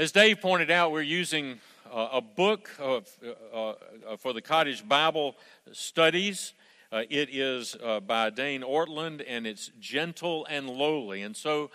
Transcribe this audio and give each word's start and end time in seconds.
As 0.00 0.12
Dave 0.12 0.40
pointed 0.40 0.70
out, 0.70 0.92
we're 0.92 1.02
using 1.02 1.60
uh, 1.92 2.08
a 2.12 2.20
book 2.22 2.70
of, 2.78 3.06
uh, 3.52 3.68
uh, 3.68 4.16
for 4.16 4.32
the 4.32 4.40
Cottage 4.40 4.88
Bible 4.88 5.36
Studies. 5.72 6.54
Uh, 6.90 7.02
it 7.10 7.28
is 7.30 7.76
uh, 7.84 8.00
by 8.00 8.30
Dane 8.30 8.62
Ortlund, 8.62 9.22
and 9.28 9.46
it's 9.46 9.70
gentle 9.78 10.46
and 10.48 10.70
lowly. 10.70 11.20
And 11.20 11.36
so, 11.36 11.70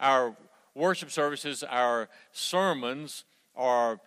our 0.00 0.34
worship 0.74 1.10
services, 1.10 1.62
our 1.62 2.08
sermons 2.32 3.24
are 3.54 4.00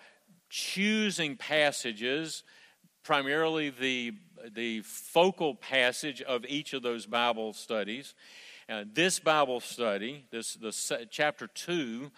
choosing 0.50 1.38
passages, 1.38 2.42
primarily 3.04 3.70
the 3.70 4.14
the 4.56 4.82
focal 4.82 5.54
passage 5.54 6.24
of 6.24 6.44
each 6.48 6.74
of 6.74 6.82
those 6.82 7.06
Bible 7.06 7.54
studies. 7.54 8.16
Uh, 8.68 8.84
this 8.92 9.20
Bible 9.20 9.60
study, 9.60 10.26
this 10.32 10.56
the 10.56 11.06
chapter 11.12 11.46
two, 11.46 12.10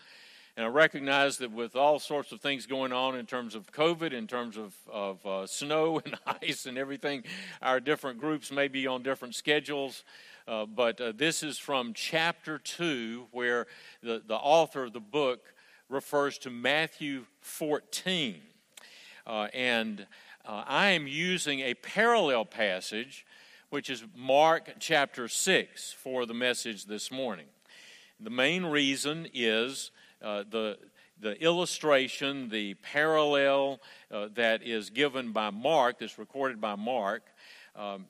and 0.62 0.68
I 0.68 0.74
recognize 0.74 1.38
that 1.38 1.52
with 1.52 1.76
all 1.76 1.98
sorts 1.98 2.32
of 2.32 2.40
things 2.40 2.68
going 2.68 2.94
on 2.94 3.18
in 3.18 3.26
terms 3.26 3.56
of 3.56 3.72
COVID, 3.72 4.14
in 4.14 4.28
terms 4.28 4.58
of, 4.58 4.76
of 4.88 5.26
uh, 5.26 5.48
snow 5.48 6.00
and 6.06 6.16
ice 6.44 6.68
and 6.68 6.78
everything, 6.78 7.24
our 7.64 7.80
different 7.80 8.20
groups 8.20 8.52
may 8.52 8.68
be 8.68 8.86
on 8.86 9.02
different 9.02 9.34
schedules. 9.34 10.04
Uh, 10.48 10.68
but 10.68 11.02
uh, 11.02 11.14
this 11.16 11.42
is 11.42 11.58
from 11.58 11.94
chapter 11.96 12.60
2, 12.60 13.26
where 13.32 13.66
the, 14.04 14.22
the 14.28 14.36
author 14.36 14.84
of 14.84 14.94
the 14.94 15.00
book 15.00 15.52
refers 15.90 16.38
to 16.38 16.52
Matthew 16.52 17.26
14. 17.40 18.36
Uh, 19.26 19.48
and 19.56 20.06
uh, 20.46 20.64
I 20.68 20.90
am 20.90 21.08
using 21.08 21.62
a 21.62 21.74
parallel 21.74 22.46
passage, 22.46 23.26
which 23.72 23.90
is 23.90 24.04
Mark 24.16 24.76
chapter 24.78 25.28
6, 25.28 25.94
for 25.94 26.28
the 26.28 26.36
message 26.36 26.86
this 26.86 27.10
morning. 27.10 27.48
The 28.20 28.30
main 28.30 28.66
reason 28.66 29.28
is 29.34 29.90
uh, 30.22 30.44
the, 30.50 30.78
the 31.20 31.42
illustration, 31.42 32.50
the 32.50 32.74
parallel 32.76 33.80
uh, 34.12 34.28
that 34.36 34.64
is 34.64 34.90
given 34.90 35.32
by 35.32 35.50
Mark, 35.50 36.00
that's 36.00 36.18
recorded 36.18 36.60
by 36.60 36.76
Mark, 36.76 37.24
um, 37.76 38.06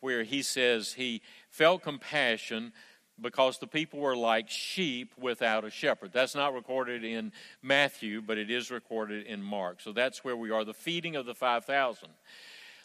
where 0.00 0.22
he 0.22 0.42
says 0.42 0.92
he 0.92 1.22
felt 1.50 1.82
compassion 1.82 2.72
because 3.20 3.58
the 3.58 3.66
people 3.66 4.00
were 4.00 4.16
like 4.16 4.50
sheep 4.50 5.12
without 5.18 5.64
a 5.64 5.70
shepherd. 5.70 6.12
That's 6.12 6.34
not 6.34 6.54
recorded 6.54 7.02
in 7.02 7.32
Matthew, 7.62 8.20
but 8.20 8.36
it 8.36 8.50
is 8.50 8.70
recorded 8.70 9.26
in 9.26 9.42
Mark. 9.42 9.80
So 9.80 9.92
that's 9.92 10.22
where 10.22 10.36
we 10.36 10.50
are 10.50 10.64
the 10.64 10.74
feeding 10.74 11.16
of 11.16 11.24
the 11.24 11.34
5,000. 11.34 12.08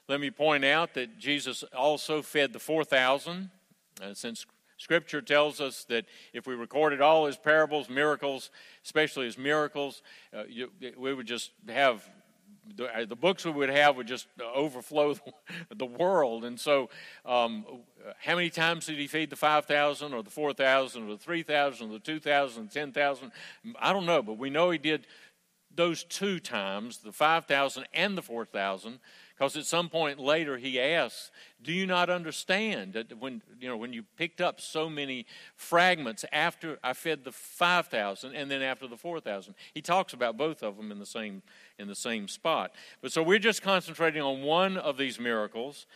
Let 0.07 0.21
me 0.21 0.31
point 0.31 0.63
out 0.63 0.93
that 0.93 1.19
Jesus 1.19 1.63
also 1.75 2.21
fed 2.21 2.53
the 2.53 2.59
4,000. 2.59 3.49
Uh, 4.01 4.13
since 4.13 4.45
Scripture 4.81 5.21
tells 5.21 5.61
us 5.61 5.83
that 5.89 6.05
if 6.33 6.47
we 6.47 6.55
recorded 6.55 7.01
all 7.01 7.27
his 7.27 7.37
parables, 7.37 7.87
miracles, 7.87 8.49
especially 8.83 9.25
his 9.25 9.37
miracles, 9.37 10.01
uh, 10.35 10.43
you, 10.49 10.71
we 10.97 11.13
would 11.13 11.27
just 11.27 11.51
have 11.69 12.03
the, 12.75 12.85
uh, 12.85 13.05
the, 13.05 13.15
books 13.15 13.45
we 13.45 13.51
would 13.51 13.69
have 13.69 13.95
would 13.95 14.07
just 14.07 14.25
overflow 14.41 15.15
the 15.75 15.85
world. 15.85 16.45
And 16.45 16.59
so, 16.59 16.89
um, 17.27 17.63
how 18.21 18.35
many 18.35 18.49
times 18.49 18.87
did 18.87 18.97
he 18.97 19.05
feed 19.05 19.29
the 19.29 19.35
5,000 19.35 20.15
or 20.15 20.23
the 20.23 20.31
4,000 20.31 21.03
or 21.03 21.11
the 21.11 21.17
3,000 21.17 21.89
or 21.89 21.93
the 21.93 21.99
2,000, 21.99 22.69
10,000? 22.69 23.31
I 23.79 23.93
don't 23.93 24.07
know, 24.07 24.23
but 24.23 24.39
we 24.39 24.49
know 24.49 24.71
he 24.71 24.79
did 24.79 25.05
those 25.75 26.03
two 26.03 26.39
times, 26.39 26.97
the 26.97 27.11
5,000 27.11 27.85
and 27.93 28.17
the 28.17 28.23
4,000. 28.23 28.99
Because 29.41 29.57
at 29.57 29.65
some 29.65 29.89
point 29.89 30.19
later 30.19 30.57
he 30.57 30.79
asks, 30.79 31.31
"Do 31.63 31.73
you 31.73 31.87
not 31.87 32.11
understand 32.11 32.93
that 32.93 33.17
when 33.17 33.41
you 33.59 33.67
know 33.67 33.75
when 33.75 33.91
you 33.91 34.03
picked 34.15 34.39
up 34.39 34.61
so 34.61 34.87
many 34.87 35.25
fragments 35.55 36.23
after 36.31 36.77
I 36.83 36.93
fed 36.93 37.23
the 37.23 37.31
five 37.31 37.87
thousand 37.87 38.35
and 38.35 38.51
then 38.51 38.61
after 38.61 38.85
the 38.85 38.97
four 38.97 39.19
thousand? 39.19 39.55
He 39.73 39.81
talks 39.81 40.13
about 40.13 40.37
both 40.37 40.61
of 40.61 40.77
them 40.77 40.91
in 40.91 40.99
the 40.99 41.07
same 41.07 41.41
in 41.79 41.87
the 41.87 41.95
same 41.95 42.27
spot. 42.27 42.75
But 43.01 43.13
so 43.13 43.23
we're 43.23 43.39
just 43.39 43.63
concentrating 43.63 44.21
on 44.21 44.43
one 44.43 44.77
of 44.77 44.97
these 44.97 45.19
miracles, 45.19 45.87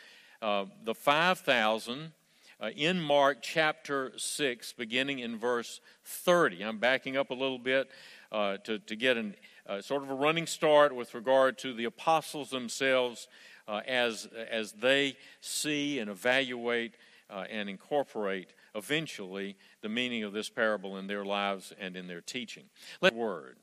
uh, 0.41 0.65
the 0.83 0.95
five 0.95 1.37
thousand. 1.37 2.13
Uh, 2.57 2.69
in 2.69 3.01
Mark 3.01 3.39
chapter 3.41 4.13
6, 4.15 4.71
beginning 4.77 5.19
in 5.19 5.37
verse 5.37 5.81
30. 6.05 6.63
I'm 6.63 6.77
backing 6.77 7.17
up 7.17 7.29
a 7.29 7.33
little 7.33 7.59
bit 7.59 7.89
uh, 8.31 8.55
to, 8.63 8.79
to 8.79 8.95
get 8.95 9.17
an 9.17 9.35
uh, 9.67 9.81
sort 9.81 10.03
of 10.03 10.09
a 10.09 10.13
running 10.13 10.47
start 10.47 10.95
with 10.95 11.13
regard 11.13 11.57
to 11.59 11.73
the 11.73 11.85
apostles 11.85 12.49
themselves 12.49 13.27
uh, 13.67 13.81
as, 13.87 14.27
as 14.51 14.73
they 14.73 15.17
see 15.41 15.99
and 15.99 16.09
evaluate 16.09 16.95
uh, 17.29 17.45
and 17.49 17.69
incorporate 17.69 18.53
eventually 18.75 19.55
the 19.81 19.89
meaning 19.89 20.23
of 20.23 20.33
this 20.33 20.49
parable 20.49 20.97
in 20.97 21.07
their 21.07 21.25
lives 21.25 21.73
and 21.79 21.95
in 21.95 22.07
their 22.07 22.21
teaching. 22.21 22.65
Let 23.01 23.15
word. 23.15 23.57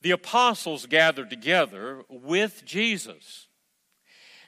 The 0.00 0.10
apostles 0.12 0.86
gathered 0.86 1.30
together 1.30 2.04
with 2.08 2.64
Jesus. 2.64 3.48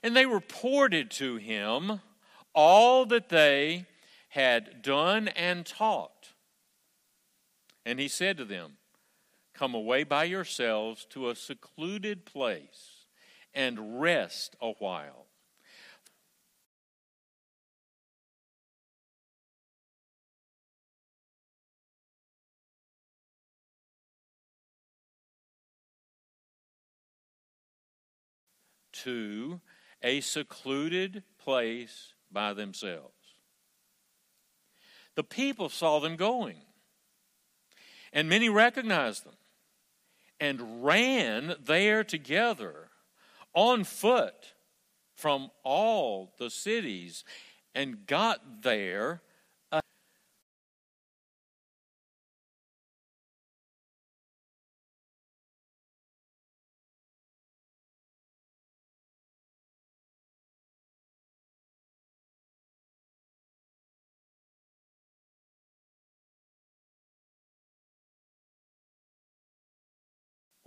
And 0.02 0.16
they 0.16 0.26
reported 0.26 1.10
to 1.12 1.36
him 1.36 2.00
all 2.54 3.06
that 3.06 3.28
they 3.28 3.86
had 4.30 4.82
done 4.82 5.28
and 5.28 5.66
taught. 5.66 6.28
And 7.84 7.98
he 7.98 8.08
said 8.08 8.36
to 8.38 8.44
them, 8.44 8.76
Come 9.54 9.74
away 9.74 10.04
by 10.04 10.24
yourselves 10.24 11.06
to 11.10 11.28
a 11.28 11.34
secluded 11.34 12.24
place 12.24 13.06
and 13.52 14.00
rest 14.00 14.56
a 14.60 14.70
while. 14.72 15.26
'To 29.02 29.60
a 30.02 30.20
secluded 30.20 31.22
place 31.38 32.14
by 32.30 32.52
themselves. 32.52 33.14
The 35.14 35.24
people 35.24 35.68
saw 35.68 35.98
them 35.98 36.16
going, 36.16 36.62
and 38.12 38.28
many 38.28 38.48
recognized 38.48 39.24
them 39.24 39.36
and 40.38 40.84
ran 40.84 41.54
there 41.62 42.02
together 42.02 42.88
on 43.54 43.84
foot 43.84 44.54
from 45.14 45.50
all 45.62 46.34
the 46.38 46.50
cities 46.50 47.24
and 47.74 48.06
got 48.06 48.62
there 48.62 49.22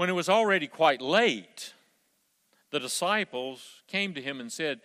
When 0.03 0.09
it 0.09 0.15
was 0.15 0.27
already 0.27 0.67
quite 0.67 1.01
late, 1.01 1.73
the 2.71 2.79
disciples 2.81 3.83
came 3.87 4.13
to 4.15 4.21
him 4.21 4.41
and 4.41 4.51
said, 4.51 4.81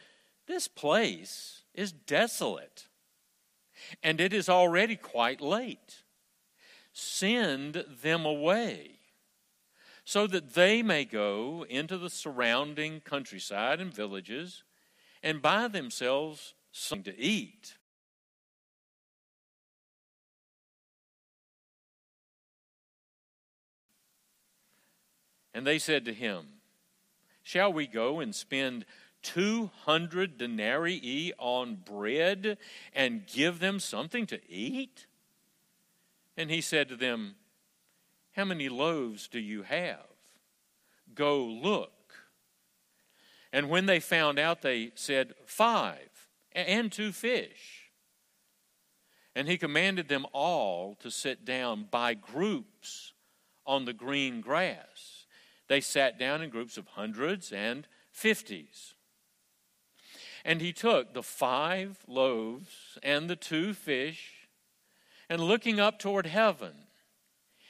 This 0.47 0.69
place 0.69 1.63
is 1.75 1.91
desolate, 1.91 2.87
and 4.01 4.21
it 4.21 4.33
is 4.33 4.49
already 4.49 4.95
quite 4.95 5.41
late. 5.41 6.05
Send 6.93 7.85
them 8.01 8.25
away 8.25 9.01
so 10.05 10.29
that 10.29 10.55
they 10.55 10.85
may 10.85 11.05
go 11.05 11.67
into 11.69 11.99
the 11.99 12.11
surrounding 12.11 13.01
countryside 13.01 13.81
and 13.81 13.93
villages 13.93 14.63
and 15.21 15.43
buy 15.43 15.67
themselves 15.67 16.55
something 16.71 17.13
to 17.13 17.21
eat. 17.21 17.77
And 25.59 25.67
they 25.67 25.81
said 25.81 26.05
to 26.05 26.15
him, 26.15 26.47
Shall 27.43 27.73
we 27.73 27.89
go 27.89 28.21
and 28.21 28.33
spend 28.33 28.85
200 29.23 30.39
denarii 30.39 31.33
on 31.37 31.75
bread 31.85 32.59
and 32.95 33.27
give 33.27 33.59
them 33.59 33.81
something 33.81 34.25
to 34.27 34.39
eat? 34.49 35.07
And 36.37 36.49
he 36.49 36.61
said 36.61 36.89
to 36.91 36.97
them, 36.97 37.35
How 38.37 38.45
many 38.45 38.69
loaves 38.69 39.27
do 39.27 39.41
you 39.41 39.65
have? 39.65 40.07
Go 41.13 41.43
look. 41.43 42.15
And 43.53 43.69
when 43.69 43.87
they 43.87 43.99
found 43.99 44.39
out, 44.39 44.63
they 44.63 44.93
said, 44.95 45.35
Five, 45.45 46.29
and 46.53 46.93
two 46.93 47.11
fish. 47.11 47.91
And 49.35 49.49
he 49.49 49.59
commanded 49.59 50.07
them 50.07 50.25
all 50.33 50.95
to 51.01 51.11
sit 51.11 51.45
down 51.45 51.89
by 51.91 52.15
groups 52.15 53.13
on 53.67 53.87
the 53.87 53.93
green 53.93 54.41
grass. 54.41 55.18
They 55.69 55.81
sat 55.81 56.19
down 56.19 56.43
in 56.43 56.51
groups 56.51 56.77
of 56.77 56.87
hundreds 56.89 57.53
and 57.53 57.87
fifties. 58.11 58.95
And 60.45 60.61
he 60.61 60.73
took 60.73 61.13
the 61.13 61.23
five 61.23 61.99
loaves 62.07 62.99
and 63.03 63.29
the 63.29 63.37
two 63.37 63.75
fish, 63.75 64.49
and 65.29 65.43
looking 65.43 65.79
up 65.79 65.99
toward 65.99 66.27
heaven, 66.27 66.73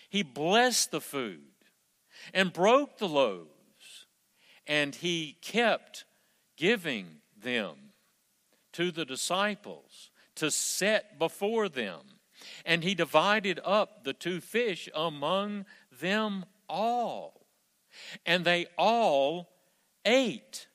he 0.09 0.23
blessed 0.23 0.91
the 0.91 1.01
food 1.01 1.41
and 2.33 2.53
broke 2.53 2.99
the 2.99 3.09
loaves, 3.09 4.07
and 4.67 4.95
he 4.95 5.37
kept 5.43 6.05
giving 6.57 7.07
them 7.37 7.75
to 8.73 8.91
the 8.91 9.05
disciples 9.05 10.11
to 10.37 10.51
set 10.51 11.19
before 11.19 11.69
them. 11.69 12.01
And 12.65 12.85
he 12.85 12.95
divided 12.95 13.59
up 13.65 14.05
the 14.05 14.13
two 14.13 14.41
fish 14.41 14.89
among 14.95 15.67
them 16.01 16.45
all. 16.69 17.38
And 18.27 18.45
they 18.45 18.67
all 18.77 19.51
ate 20.05 20.67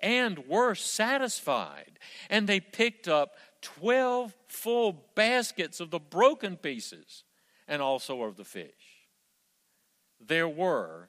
and 0.00 0.46
were 0.46 0.74
satisfied. 0.74 1.98
And 2.28 2.48
they 2.48 2.60
picked 2.60 3.08
up 3.08 3.36
12 3.62 4.34
full 4.48 5.04
baskets 5.14 5.80
of 5.80 5.90
the 5.90 6.00
broken 6.00 6.56
pieces 6.56 7.24
and 7.68 7.80
also 7.80 8.22
of 8.22 8.36
the 8.36 8.44
fish. 8.44 8.70
There 10.20 10.48
were 10.48 11.08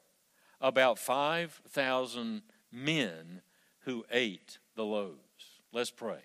about 0.62 0.98
5,000 0.98 2.42
men 2.72 3.42
who 3.82 4.06
ate 4.12 4.60
the 4.76 4.86
loaves. 4.86 5.18
Let's 5.72 5.92
pray. 5.92 6.20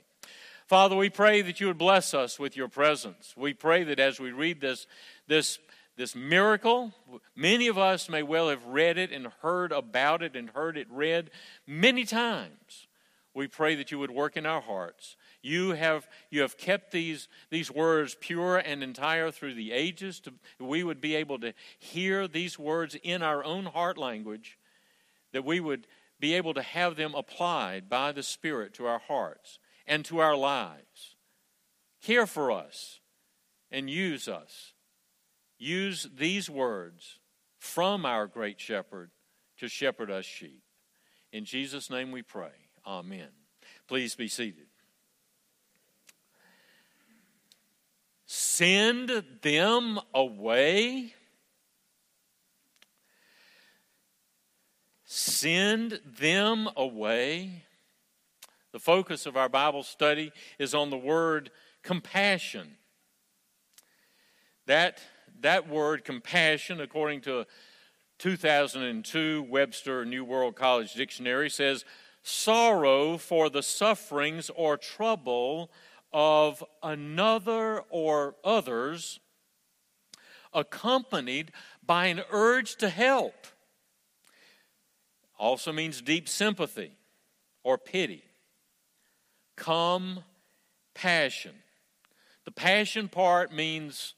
Father, 0.67 0.95
we 0.95 1.09
pray 1.09 1.41
that 1.43 1.61
you 1.61 1.67
would 1.67 1.79
bless 1.79 2.12
us 2.12 2.39
with 2.39 2.56
your 2.56 2.69
presence. 2.69 3.35
We 3.37 3.55
pray 3.55 3.85
that 3.85 3.99
as 3.99 4.21
we 4.21 4.33
read 4.33 4.61
this, 4.61 4.87
this, 5.27 5.59
this 5.99 6.15
miracle, 6.15 6.93
many 7.35 7.67
of 7.67 7.77
us 7.77 8.09
may 8.09 8.23
well 8.23 8.49
have 8.49 8.65
read 8.65 8.97
it 8.99 9.11
and 9.11 9.27
heard 9.43 9.73
about 9.73 10.23
it 10.23 10.37
and 10.37 10.49
heard 10.50 10.79
it 10.79 10.87
read 10.89 11.29
many 11.67 12.05
times. 12.05 12.87
We 13.35 13.49
pray 13.49 13.75
that 13.75 13.91
you 13.91 13.99
would 13.99 14.12
work 14.12 14.37
in 14.37 14.47
our 14.47 14.61
hearts. 14.61 15.17
You 15.43 15.73
have, 15.73 16.09
you 16.31 16.43
have 16.43 16.56
kept 16.56 16.93
these, 16.93 17.27
these 17.50 17.69
words 17.71 18.17
pure 18.21 18.59
and 18.59 18.83
entire 18.83 19.33
through 19.33 19.55
the 19.55 19.73
ages. 19.73 20.21
To, 20.21 20.33
we 20.61 20.85
would 20.85 21.00
be 21.00 21.17
able 21.17 21.41
to 21.41 21.53
hear 21.81 22.29
these 22.29 22.61
words 22.61 22.97
in 23.03 23.21
our 23.21 23.45
own 23.45 23.67
heart 23.67 23.99
language, 23.99 24.56
that 25.33 25.45
we 25.45 25.59
would 25.59 25.89
be 26.21 26.35
able 26.35 26.55
to 26.55 26.62
have 26.62 26.95
them 26.95 27.17
applied 27.17 27.89
by 27.89 28.12
the 28.12 28.23
Spirit 28.23 28.73
to 28.75 28.87
our 28.87 29.00
hearts 29.00 29.59
and 29.85 30.05
to 30.05 30.19
our 30.19 30.37
lives. 30.37 31.17
Care 32.00 32.27
for 32.27 32.53
us 32.53 33.00
and 33.69 33.91
use 33.91 34.29
us. 34.29 34.75
Use 35.58 36.08
these 36.16 36.49
words 36.49 37.19
from 37.58 38.06
our 38.06 38.26
great 38.26 38.60
shepherd 38.60 39.10
to 39.58 39.69
shepherd 39.69 40.10
us 40.10 40.25
sheep. 40.25 40.62
In 41.32 41.44
Jesus' 41.44 41.90
name 41.90 42.12
we 42.12 42.22
pray. 42.22 42.52
Amen. 42.87 43.28
Please 43.87 44.14
be 44.14 44.28
seated. 44.28 44.66
Send 48.26 49.25
them 49.43 49.99
away. 50.14 51.14
Send 55.04 56.00
them 56.19 56.69
away. 56.76 57.64
The 58.72 58.78
focus 58.78 59.25
of 59.25 59.37
our 59.37 59.49
Bible 59.49 59.82
study 59.82 60.31
is 60.58 60.75
on 60.75 60.90
the 60.90 60.99
word 60.99 61.50
compassion. 61.82 62.76
That, 64.66 65.00
that 65.40 65.69
word 65.69 66.05
compassion, 66.05 66.81
according 66.81 67.20
to 67.23 67.46
2002 68.19 69.46
Webster 69.49 70.05
New 70.05 70.25
World 70.25 70.56
College 70.56 70.94
Dictionary, 70.94 71.50
says 71.50 71.85
sorrow 72.23 73.17
for 73.17 73.49
the 73.49 73.62
sufferings 73.62 74.50
or 74.55 74.76
trouble 74.76 75.70
of 76.12 76.64
another 76.82 77.81
or 77.90 78.35
others, 78.44 79.20
accompanied 80.52 81.52
by 81.85 82.06
an 82.06 82.23
urge 82.31 82.76
to 82.76 82.88
help. 82.88 83.46
Also 85.38 85.73
means 85.73 86.02
deep 86.02 86.29
sympathy 86.29 86.93
or 87.62 87.79
pity 87.79 88.25
compassion. 89.58 90.25
The 92.44 92.52
passion 92.52 93.08
part 93.08 93.52
means, 93.52 94.14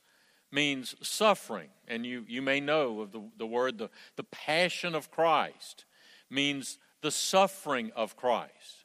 means 0.50 0.94
suffering, 1.02 1.69
and 1.87 2.05
you, 2.05 2.25
you 2.29 2.43
may 2.43 2.61
know 2.61 3.00
of 3.00 3.12
the, 3.12 3.23
the 3.38 3.47
word 3.47 3.79
the, 3.79 3.91
the 4.17 4.25
passion 4.25 4.94
of 4.94 5.11
Christ 5.11 5.85
means 6.29 6.79
the 7.02 7.11
suffering 7.11 7.93
of 7.97 8.17
Christ. 8.17 8.85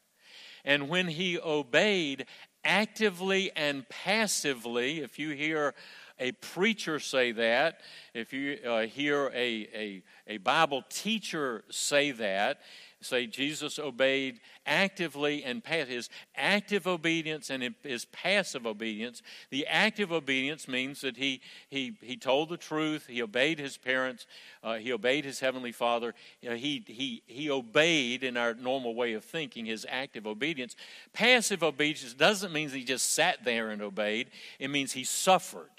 And 0.63 0.89
when 0.89 1.07
he 1.07 1.39
obeyed 1.39 2.25
actively 2.63 3.51
and 3.55 3.87
passively, 3.89 5.01
if 5.01 5.19
you 5.19 5.31
hear 5.31 5.75
a 6.19 6.31
preacher 6.31 6.99
say 6.99 7.31
that, 7.33 7.81
if 8.13 8.33
you 8.33 8.57
uh, 8.65 8.81
hear 8.81 9.27
a, 9.33 9.67
a, 9.73 10.03
a 10.27 10.37
Bible 10.37 10.83
teacher 10.89 11.63
say 11.69 12.11
that, 12.11 12.61
say 13.05 13.27
Jesus 13.27 13.79
obeyed 13.79 14.39
actively 14.65 15.43
and 15.43 15.63
passive. 15.63 15.89
His 15.89 16.09
active 16.35 16.87
obedience 16.87 17.49
and 17.49 17.73
his 17.83 18.05
passive 18.05 18.65
obedience. 18.65 19.21
The 19.49 19.67
active 19.67 20.11
obedience 20.11 20.67
means 20.67 21.01
that 21.01 21.17
he, 21.17 21.41
he, 21.69 21.97
he 22.01 22.17
told 22.17 22.49
the 22.49 22.57
truth, 22.57 23.07
he 23.07 23.21
obeyed 23.21 23.59
his 23.59 23.77
parents, 23.77 24.25
uh, 24.63 24.75
he 24.75 24.91
obeyed 24.91 25.25
his 25.25 25.39
heavenly 25.39 25.71
father, 25.71 26.13
you 26.41 26.49
know, 26.49 26.55
he, 26.55 26.83
he, 26.87 27.23
he 27.27 27.49
obeyed 27.49 28.23
in 28.23 28.37
our 28.37 28.53
normal 28.53 28.95
way 28.95 29.13
of 29.13 29.23
thinking, 29.23 29.65
his 29.65 29.85
active 29.89 30.25
obedience. 30.27 30.75
Passive 31.13 31.63
obedience 31.63 32.13
doesn't 32.13 32.51
mean 32.51 32.69
he 32.69 32.83
just 32.83 33.13
sat 33.13 33.43
there 33.45 33.69
and 33.69 33.81
obeyed, 33.81 34.29
it 34.59 34.69
means 34.69 34.93
he 34.93 35.03
suffered. 35.03 35.69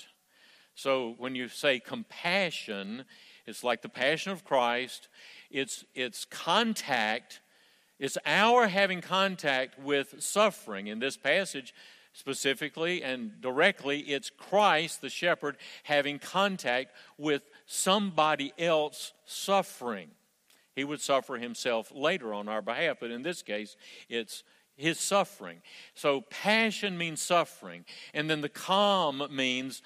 So 0.74 1.14
when 1.18 1.34
you 1.34 1.48
say 1.48 1.80
compassion, 1.80 3.04
it's 3.46 3.64
like 3.64 3.80
the 3.80 3.88
passion 3.88 4.32
of 4.32 4.44
Christ 4.44 5.08
it's, 5.50 5.84
it's 5.94 6.24
contact, 6.24 7.40
it's 7.98 8.18
our 8.26 8.68
having 8.68 9.00
contact 9.00 9.78
with 9.78 10.14
suffering. 10.18 10.86
In 10.86 10.98
this 10.98 11.16
passage, 11.16 11.74
specifically 12.12 13.02
and 13.02 13.40
directly, 13.40 14.00
it's 14.00 14.30
Christ, 14.30 15.02
the 15.02 15.10
shepherd, 15.10 15.56
having 15.82 16.18
contact 16.18 16.92
with 17.18 17.42
somebody 17.66 18.52
else 18.58 19.12
suffering. 19.26 20.08
He 20.74 20.84
would 20.84 21.00
suffer 21.00 21.36
himself 21.36 21.92
later 21.94 22.32
on 22.32 22.48
our 22.48 22.62
behalf, 22.62 22.98
but 23.00 23.10
in 23.10 23.22
this 23.22 23.42
case, 23.42 23.76
it's 24.08 24.44
his 24.76 24.98
suffering. 24.98 25.62
So, 25.94 26.22
passion 26.22 26.98
means 26.98 27.20
suffering, 27.20 27.84
and 28.12 28.28
then 28.28 28.42
the 28.42 28.48
calm 28.48 29.26
means 29.30 29.82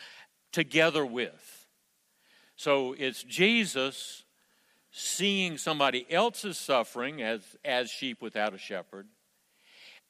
together 0.53 1.07
with. 1.07 1.67
So, 2.57 2.95
it's 2.99 3.23
Jesus 3.23 4.25
seeing 4.91 5.57
somebody 5.57 6.07
else's 6.11 6.59
suffering 6.59 7.23
as, 7.23 7.43
as 7.65 7.91
sheep 7.91 8.21
without 8.21 8.55
a 8.55 8.59
shepherd, 8.59 9.07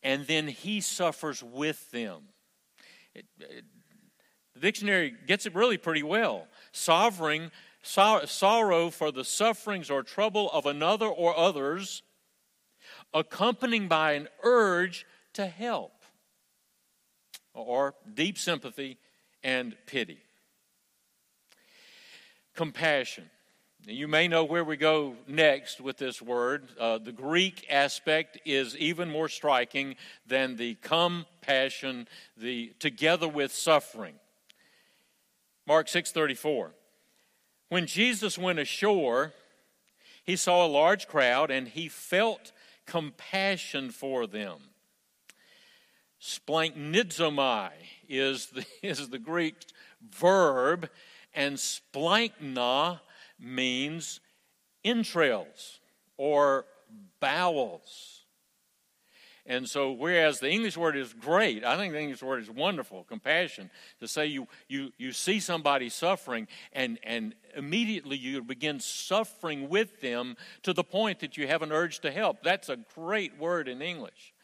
and 0.02 0.26
then 0.26 0.48
he 0.48 0.80
suffers 0.80 1.42
with 1.42 1.90
them. 1.90 2.22
It, 3.14 3.26
it, 3.40 3.64
the 4.54 4.60
dictionary 4.60 5.14
gets 5.26 5.46
it 5.46 5.54
really 5.54 5.76
pretty 5.76 6.02
well. 6.02 6.46
Sovereign, 6.72 7.50
so, 7.82 8.22
sorrow 8.24 8.90
for 8.90 9.12
the 9.12 9.24
sufferings 9.24 9.90
or 9.90 10.02
trouble 10.02 10.50
of 10.52 10.66
another 10.66 11.06
or 11.06 11.36
others, 11.36 12.02
accompanied 13.12 13.88
by 13.88 14.12
an 14.12 14.28
urge 14.42 15.06
to 15.34 15.46
help, 15.46 15.92
or 17.54 17.94
deep 18.14 18.38
sympathy 18.38 18.98
and 19.42 19.76
pity. 19.86 20.18
Compassion. 22.54 23.30
You 23.86 24.08
may 24.08 24.28
know 24.28 24.44
where 24.44 24.62
we 24.62 24.76
go 24.76 25.16
next 25.26 25.80
with 25.80 25.96
this 25.96 26.20
word. 26.20 26.68
Uh, 26.78 26.98
the 26.98 27.12
Greek 27.12 27.66
aspect 27.70 28.38
is 28.44 28.76
even 28.76 29.08
more 29.10 29.28
striking 29.28 29.96
than 30.26 30.56
the 30.56 30.74
compassion, 30.82 32.06
the 32.36 32.74
together 32.78 33.26
with 33.26 33.52
suffering. 33.52 34.16
Mark 35.66 35.88
6:34. 35.88 36.72
When 37.70 37.86
Jesus 37.86 38.36
went 38.36 38.58
ashore, 38.58 39.32
he 40.24 40.36
saw 40.36 40.66
a 40.66 40.68
large 40.68 41.08
crowd 41.08 41.50
and 41.50 41.66
he 41.66 41.88
felt 41.88 42.52
compassion 42.84 43.90
for 43.90 44.26
them. 44.26 44.58
Splanchnizomai 46.20 47.70
is 48.08 48.46
the, 48.48 48.66
is 48.82 49.08
the 49.08 49.18
Greek 49.18 49.56
verb, 50.02 50.90
and 51.34 51.56
splankna 51.56 53.00
means 53.40 54.20
entrails 54.84 55.80
or 56.16 56.66
bowels. 57.20 58.20
And 59.46 59.68
so, 59.68 59.90
whereas 59.90 60.38
the 60.38 60.50
English 60.50 60.76
word 60.76 60.96
is 60.96 61.12
great, 61.12 61.64
I 61.64 61.76
think 61.76 61.92
the 61.92 61.98
English 61.98 62.22
word 62.22 62.42
is 62.42 62.50
wonderful, 62.50 63.04
compassion, 63.04 63.70
to 63.98 64.06
say 64.06 64.26
you, 64.26 64.46
you, 64.68 64.92
you 64.98 65.12
see 65.12 65.40
somebody 65.40 65.88
suffering 65.88 66.46
and, 66.72 66.98
and 67.02 67.34
immediately 67.56 68.16
you 68.16 68.42
begin 68.42 68.78
suffering 68.78 69.68
with 69.68 70.00
them 70.02 70.36
to 70.62 70.72
the 70.72 70.84
point 70.84 71.20
that 71.20 71.36
you 71.36 71.46
have 71.46 71.62
an 71.62 71.72
urge 71.72 72.00
to 72.00 72.12
help. 72.12 72.42
That's 72.42 72.68
a 72.68 72.78
great 72.94 73.38
word 73.38 73.66
in 73.66 73.82
English. 73.82 74.34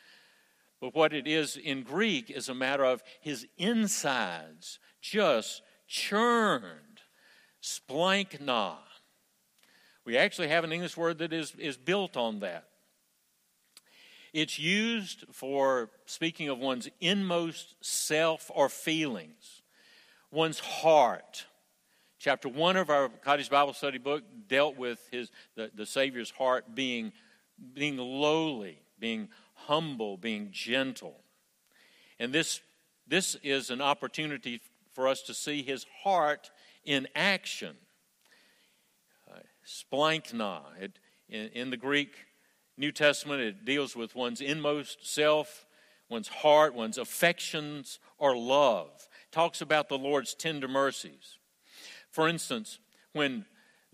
But 0.81 0.95
what 0.95 1.13
it 1.13 1.27
is 1.27 1.57
in 1.57 1.83
Greek 1.83 2.31
is 2.31 2.49
a 2.49 2.55
matter 2.55 2.85
of 2.85 3.03
his 3.21 3.47
insides 3.57 4.79
just 5.01 5.63
churned, 5.87 7.03
splankna. 7.63 8.77
We 10.07 10.17
actually 10.17 10.49
have 10.49 10.63
an 10.63 10.73
English 10.73 10.97
word 10.97 11.19
that 11.19 11.33
is, 11.33 11.53
is 11.59 11.77
built 11.77 12.17
on 12.17 12.39
that. 12.39 12.69
It's 14.33 14.57
used 14.57 15.25
for 15.33 15.91
speaking 16.05 16.49
of 16.49 16.59
one's 16.59 16.89
inmost 17.01 17.75
self 17.81 18.49
or 18.55 18.69
feelings, 18.69 19.63
one's 20.31 20.61
heart. 20.61 21.47
Chapter 22.19 22.49
one 22.49 22.77
of 22.77 22.89
our 22.89 23.09
Cottage 23.09 23.51
Bible 23.51 23.73
Study 23.73 23.99
book 23.99 24.23
dealt 24.49 24.77
with 24.77 25.01
his 25.11 25.31
the, 25.57 25.71
the 25.75 25.87
Savior's 25.87 26.31
heart 26.31 26.75
being 26.75 27.13
being 27.75 27.97
lowly, 27.97 28.79
being 28.99 29.29
humble, 29.55 30.17
being 30.17 30.49
gentle. 30.53 31.21
And 32.19 32.33
this 32.33 32.61
this 33.09 33.37
is 33.43 33.71
an 33.71 33.81
opportunity 33.81 34.61
for 34.93 35.09
us 35.09 35.23
to 35.23 35.35
see 35.35 35.63
his 35.63 35.85
heart 36.03 36.51
in 36.85 37.09
action. 37.15 37.77
Splankna, 39.67 40.63
it, 40.81 40.99
in, 41.29 41.49
in 41.49 41.71
the 41.71 41.77
Greek, 41.77 42.13
New 42.79 42.93
Testament, 42.93 43.41
it 43.41 43.65
deals 43.65 43.97
with 43.97 44.15
one's 44.15 44.41
inmost 44.41 45.07
self, 45.07 45.67
one's 46.09 46.29
heart, 46.29 46.75
one's 46.75 46.99
affections, 46.99 47.99
or 48.19 48.37
love. 48.37 48.91
It 48.97 49.33
talks 49.33 49.61
about 49.61 49.89
the 49.89 49.99
Lord's 49.99 50.35
tender 50.35 50.69
mercies. 50.69 51.39
For 52.11 52.29
instance, 52.29 52.79
when 53.13 53.45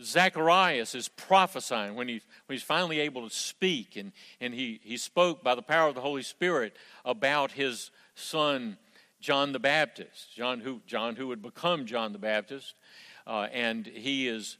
Zacharias 0.03 0.95
is 0.95 1.09
prophesying, 1.09 1.95
when, 1.95 2.09
he, 2.09 2.21
when 2.47 2.57
he's 2.57 2.63
finally 2.63 3.01
able 3.01 3.29
to 3.29 3.35
speak, 3.35 3.97
and, 3.97 4.13
and 4.41 4.53
he, 4.53 4.81
he 4.83 4.97
spoke 4.97 5.43
by 5.43 5.55
the 5.55 5.63
power 5.63 5.89
of 5.89 5.95
the 5.95 6.01
Holy 6.01 6.23
Spirit 6.23 6.77
about 7.05 7.53
his 7.53 7.91
son 8.15 8.79
John 9.21 9.53
the 9.53 9.61
Baptist, 9.61 10.35
John 10.35 10.61
who, 10.61 10.81
John 10.87 11.15
who 11.15 11.29
would 11.29 11.43
become 11.43 11.87
John 11.87 12.13
the 12.13 12.19
Baptist, 12.19 12.75
uh, 13.25 13.47
and 13.53 13.87
he 13.87 14.27
is 14.27 14.59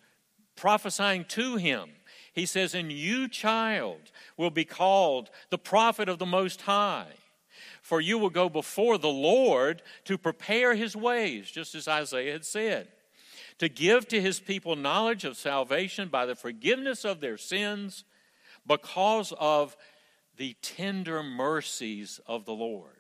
prophesying 0.57 1.25
to 1.31 1.57
him 1.57 1.91
he 2.33 2.47
says, 2.47 2.75
And 2.75 2.91
you, 2.91 3.29
child, 3.29 4.01
will 4.37 4.51
be 4.51 4.65
called 4.65 5.31
the 5.51 5.59
prophet 5.59 6.09
of 6.09 6.19
the 6.19 6.27
Most 6.27 6.63
High. 6.63 7.13
For 7.83 8.01
you 8.01 8.17
will 8.17 8.31
go 8.31 8.49
before 8.49 8.97
the 8.97 9.09
Lord 9.09 9.83
to 10.05 10.17
prepare 10.17 10.75
his 10.75 10.97
ways, 10.97 11.51
just 11.51 11.75
as 11.75 11.89
Isaiah 11.89 12.33
had 12.33 12.45
said, 12.45 12.89
to 13.59 13.69
give 13.69 14.09
to 14.09 14.21
his 14.21 14.41
people 14.41 14.77
knowledge 14.77 15.25
of 15.25 15.37
salvation 15.37 16.09
by 16.09 16.25
the 16.25 16.35
forgiveness 16.35 17.05
of 17.05 17.21
their 17.21 17.37
sins 17.37 18.05
because 18.67 19.33
of 19.39 19.77
the 20.37 20.57
tender 20.63 21.23
mercies 21.23 22.21
of 22.27 22.47
the 22.47 22.55
Lord. 22.55 22.97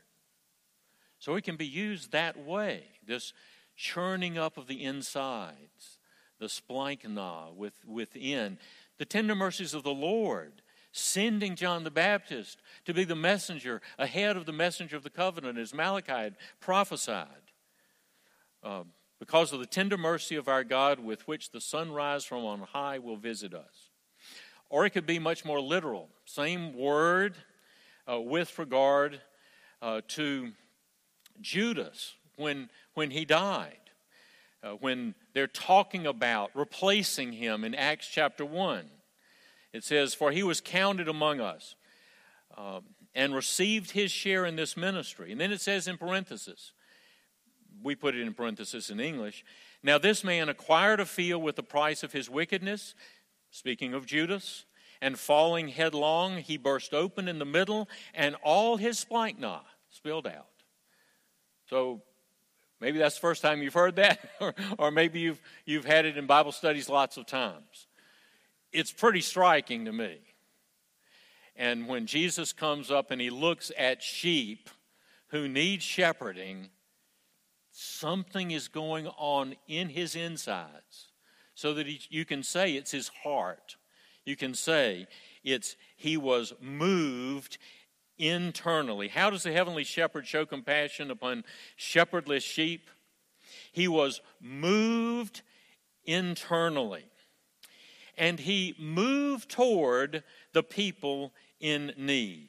So 1.18 1.37
it 1.37 1.44
can 1.44 1.56
be 1.56 1.66
used 1.66 2.12
that 2.12 2.37
way, 2.37 2.82
this 3.06 3.32
churning 3.76 4.37
up 4.37 4.59
of 4.59 4.66
the 4.66 4.82
insides, 4.82 5.99
the 6.42 6.49
splankna 6.49 7.54
with, 7.54 7.72
within 7.87 8.58
the 8.99 9.04
tender 9.04 9.37
mercies 9.37 9.75
of 9.75 9.84
the 9.84 9.94
Lord, 9.94 10.61
sending 10.90 11.54
John 11.54 11.84
the 11.84 11.90
Baptist 11.90 12.61
to 12.84 12.92
be 12.92 13.04
the 13.04 13.14
messenger 13.14 13.80
ahead 13.96 14.37
of 14.37 14.44
the 14.44 14.52
messenger 14.52 14.96
of 14.96 15.04
the 15.04 15.11
covenant, 15.11 15.56
as 15.56 15.72
Malachi 15.72 16.11
had 16.12 16.37
prophesied. 16.61 17.28
Uh, 18.62 18.82
because 19.20 19.52
of 19.52 19.61
the 19.61 19.66
tender 19.66 19.96
mercy 19.96 20.34
of 20.34 20.49
our 20.49 20.64
God, 20.64 20.99
with 20.99 21.28
which 21.28 21.52
the 21.52 21.61
sunrise 21.61 22.25
from 22.25 22.44
on 22.44 22.58
high 22.58 22.99
will 22.99 23.16
visit 23.16 23.54
us. 23.54 23.90
Or 24.68 24.84
it 24.84 24.90
could 24.90 25.06
be 25.06 25.20
much 25.20 25.44
more 25.44 25.61
literal. 25.61 26.08
Same 26.25 26.76
word 26.76 27.37
uh, 28.11 28.20
with 28.20 28.58
regard 28.58 29.20
uh, 29.80 30.00
to 30.08 30.50
Judas 31.40 32.16
when, 32.34 32.68
when 32.94 33.12
he 33.12 33.25
died 33.25 33.82
uh, 34.62 34.73
when 34.73 35.14
they're 35.35 35.47
talking 35.47 36.07
about 36.07 36.50
replacing 36.54 37.33
him 37.33 37.64
in 37.64 37.75
Acts 37.75 38.07
chapter 38.07 38.45
1. 38.45 38.85
It 39.73 39.85
says, 39.85 40.14
For 40.14 40.31
he 40.31 40.42
was 40.42 40.61
counted 40.61 41.09
among 41.09 41.40
us 41.40 41.75
um, 42.57 42.85
and 43.14 43.35
received 43.35 43.92
his 43.92 44.11
share 44.11 44.45
in 44.45 44.57
this 44.57 44.76
ministry. 44.76 45.33
And 45.33 45.40
then 45.40 45.52
it 45.52 45.61
says 45.61 45.88
in 45.88 45.97
parenthesis, 45.97 46.73
we 47.83 47.95
put 47.95 48.14
it 48.14 48.21
in 48.21 48.35
parenthesis 48.35 48.90
in 48.90 49.00
English. 49.00 49.45
Now, 49.83 49.99
this 49.99 50.23
man 50.23 50.49
acquired 50.49 51.00
a 51.00 51.07
field 51.07 51.42
with 51.42 51.57
the 51.57 51.62
price 51.62 52.02
of 52.02 52.12
his 52.12 52.31
wickedness, 52.31 52.95
speaking 53.50 53.95
of 53.95 54.07
Judas, 54.07 54.64
and 55.00 55.19
falling 55.19 55.69
headlong, 55.69 56.38
he 56.38 56.57
burst 56.57 56.95
open 56.95 57.26
in 57.26 57.40
the 57.40 57.45
middle, 57.45 57.88
and 58.14 58.37
all 58.45 58.76
his 58.76 59.04
splankna 59.04 59.62
spilled 59.90 60.28
out. 60.28 60.47
So 61.69 62.02
Maybe 62.83 62.99
that's 62.99 63.15
the 63.15 63.21
first 63.21 63.43
time 63.43 63.62
you've 63.62 63.75
heard 63.75 63.95
that, 63.95 64.19
or, 64.41 64.55
or 64.77 64.91
maybe 64.91 65.21
you've, 65.21 65.41
you've 65.65 65.85
had 65.85 66.05
it 66.05 66.19
in 66.19 66.27
Bible 66.27 66.51
studies 66.51 66.89
lots 66.89 67.17
of 67.17 67.27
times. 67.27 67.87
It's 68.73 68.91
pretty 68.91 69.21
striking 69.21 69.85
to 69.85 69.93
me. 69.93 70.19
And 71.55 71.87
when 71.87 72.07
Jesus 72.07 72.53
comes 72.53 72.91
up 72.91 73.12
and 73.12 73.21
he 73.21 73.31
looks 73.31 73.71
at 73.79 74.03
sheep 74.03 74.69
who 75.29 75.47
need 75.47 75.81
shepherding, 75.81 76.71
something 77.71 78.51
is 78.51 78.67
going 78.67 79.07
on 79.07 79.55
in 79.69 79.89
his 79.89 80.17
insides 80.17 81.12
so 81.55 81.75
that 81.75 81.87
he, 81.87 82.01
you 82.09 82.25
can 82.25 82.43
say 82.43 82.73
it's 82.73 82.91
his 82.91 83.12
heart. 83.23 83.77
You 84.25 84.35
can 84.35 84.55
say 84.55 85.07
it's 85.45 85.77
he 85.97 86.17
was 86.17 86.53
moved 86.61 87.59
internally. 88.19 89.09
How 89.09 89.31
does 89.31 89.42
the 89.42 89.52
heavenly 89.52 89.85
shepherd 89.85 90.26
show 90.26 90.47
compassion 90.47 91.11
upon 91.11 91.45
shepherdless 91.76 92.45
sheep? 92.45 92.88
He 93.73 93.88
was 93.88 94.21
moved 94.40 95.42
internally. 96.04 97.04
And 98.19 98.38
he 98.38 98.75
moved 98.78 99.50
toward 99.50 100.23
the 100.52 100.62
people 100.62 101.33
in 101.61 101.92
need. 101.97 102.49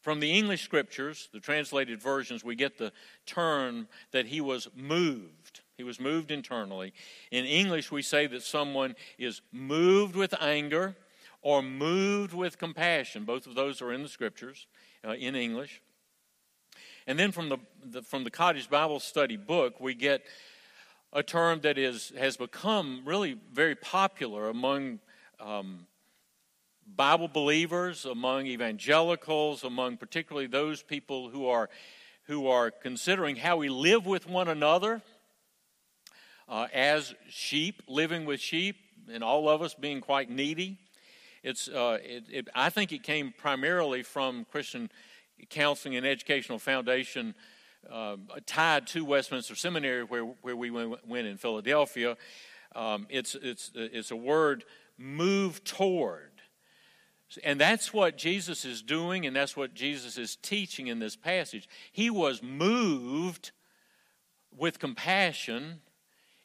From 0.00 0.20
the 0.20 0.32
English 0.32 0.62
scriptures, 0.62 1.28
the 1.32 1.40
translated 1.40 2.00
versions, 2.00 2.44
we 2.44 2.56
get 2.56 2.76
the 2.76 2.92
term 3.26 3.88
that 4.12 4.26
he 4.26 4.40
was 4.40 4.68
moved. 4.74 5.60
He 5.76 5.82
was 5.82 5.98
moved 5.98 6.30
internally. 6.30 6.92
In 7.30 7.44
English, 7.44 7.90
we 7.90 8.02
say 8.02 8.26
that 8.26 8.42
someone 8.42 8.96
is 9.18 9.40
moved 9.50 10.14
with 10.14 10.34
anger 10.40 10.94
or 11.44 11.60
moved 11.62 12.32
with 12.32 12.58
compassion. 12.58 13.24
Both 13.24 13.46
of 13.46 13.54
those 13.54 13.82
are 13.82 13.92
in 13.92 14.02
the 14.02 14.08
scriptures 14.08 14.66
uh, 15.06 15.12
in 15.12 15.36
English. 15.36 15.82
And 17.06 17.18
then 17.18 17.32
from 17.32 17.50
the, 17.50 17.58
the, 17.84 18.02
from 18.02 18.24
the 18.24 18.30
Cottage 18.30 18.70
Bible 18.70 18.98
Study 18.98 19.36
book, 19.36 19.78
we 19.78 19.94
get 19.94 20.22
a 21.12 21.22
term 21.22 21.60
that 21.60 21.76
is, 21.76 22.12
has 22.18 22.38
become 22.38 23.02
really 23.04 23.36
very 23.52 23.74
popular 23.74 24.48
among 24.48 25.00
um, 25.38 25.86
Bible 26.96 27.28
believers, 27.28 28.06
among 28.06 28.46
evangelicals, 28.46 29.64
among 29.64 29.98
particularly 29.98 30.46
those 30.46 30.82
people 30.82 31.28
who 31.28 31.46
are, 31.46 31.68
who 32.26 32.46
are 32.46 32.70
considering 32.70 33.36
how 33.36 33.58
we 33.58 33.68
live 33.68 34.06
with 34.06 34.26
one 34.26 34.48
another 34.48 35.02
uh, 36.48 36.68
as 36.72 37.14
sheep, 37.28 37.82
living 37.86 38.24
with 38.24 38.40
sheep, 38.40 38.76
and 39.12 39.22
all 39.22 39.46
of 39.50 39.60
us 39.60 39.74
being 39.74 40.00
quite 40.00 40.30
needy. 40.30 40.78
It's, 41.44 41.68
uh, 41.68 41.98
it, 42.02 42.24
it, 42.30 42.48
I 42.54 42.70
think 42.70 42.90
it 42.90 43.02
came 43.02 43.34
primarily 43.36 44.02
from 44.02 44.46
Christian 44.46 44.90
Counseling 45.50 45.94
and 45.94 46.06
Educational 46.06 46.58
Foundation 46.58 47.34
uh, 47.92 48.16
tied 48.46 48.86
to 48.88 49.04
Westminster 49.04 49.54
Seminary, 49.54 50.04
where, 50.04 50.24
where 50.24 50.56
we 50.56 50.70
went, 50.70 51.06
went 51.06 51.26
in 51.26 51.36
Philadelphia. 51.36 52.16
Um, 52.74 53.06
it's, 53.10 53.34
it's, 53.34 53.70
it's 53.74 54.10
a 54.10 54.16
word 54.16 54.64
move 54.96 55.62
toward. 55.64 56.30
And 57.42 57.60
that's 57.60 57.92
what 57.92 58.16
Jesus 58.16 58.64
is 58.64 58.80
doing, 58.80 59.26
and 59.26 59.36
that's 59.36 59.54
what 59.54 59.74
Jesus 59.74 60.16
is 60.16 60.36
teaching 60.36 60.86
in 60.86 60.98
this 60.98 61.14
passage. 61.14 61.68
He 61.92 62.08
was 62.08 62.42
moved 62.42 63.50
with 64.56 64.78
compassion 64.78 65.82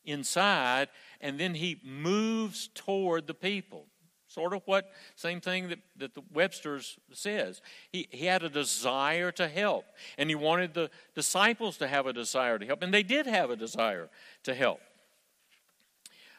inside, 0.04 0.90
and 1.22 1.40
then 1.40 1.56
he 1.56 1.80
moves 1.86 2.68
toward 2.74 3.28
the 3.28 3.34
people. 3.34 3.86
Sort 4.30 4.54
of 4.54 4.62
what, 4.66 4.92
same 5.16 5.42
thing 5.42 5.70
that, 5.70 5.80
that 5.98 6.14
the 6.14 6.22
Webster's 6.32 7.00
says. 7.12 7.64
He, 7.92 8.08
he 8.12 8.28
had 8.28 8.44
a 8.44 8.50
desire 8.50 9.32
to 9.34 9.48
help, 9.48 9.86
and 10.20 10.30
he 10.30 10.36
wanted 10.36 10.76
the 10.76 10.92
disciples 11.16 11.78
to 11.78 11.88
have 11.88 12.06
a 12.06 12.14
desire 12.14 12.60
to 12.60 12.66
help, 12.66 12.84
and 12.84 12.94
they 12.94 13.02
did 13.02 13.26
have 13.26 13.50
a 13.50 13.56
desire 13.56 14.08
to 14.44 14.54
help. 14.54 14.82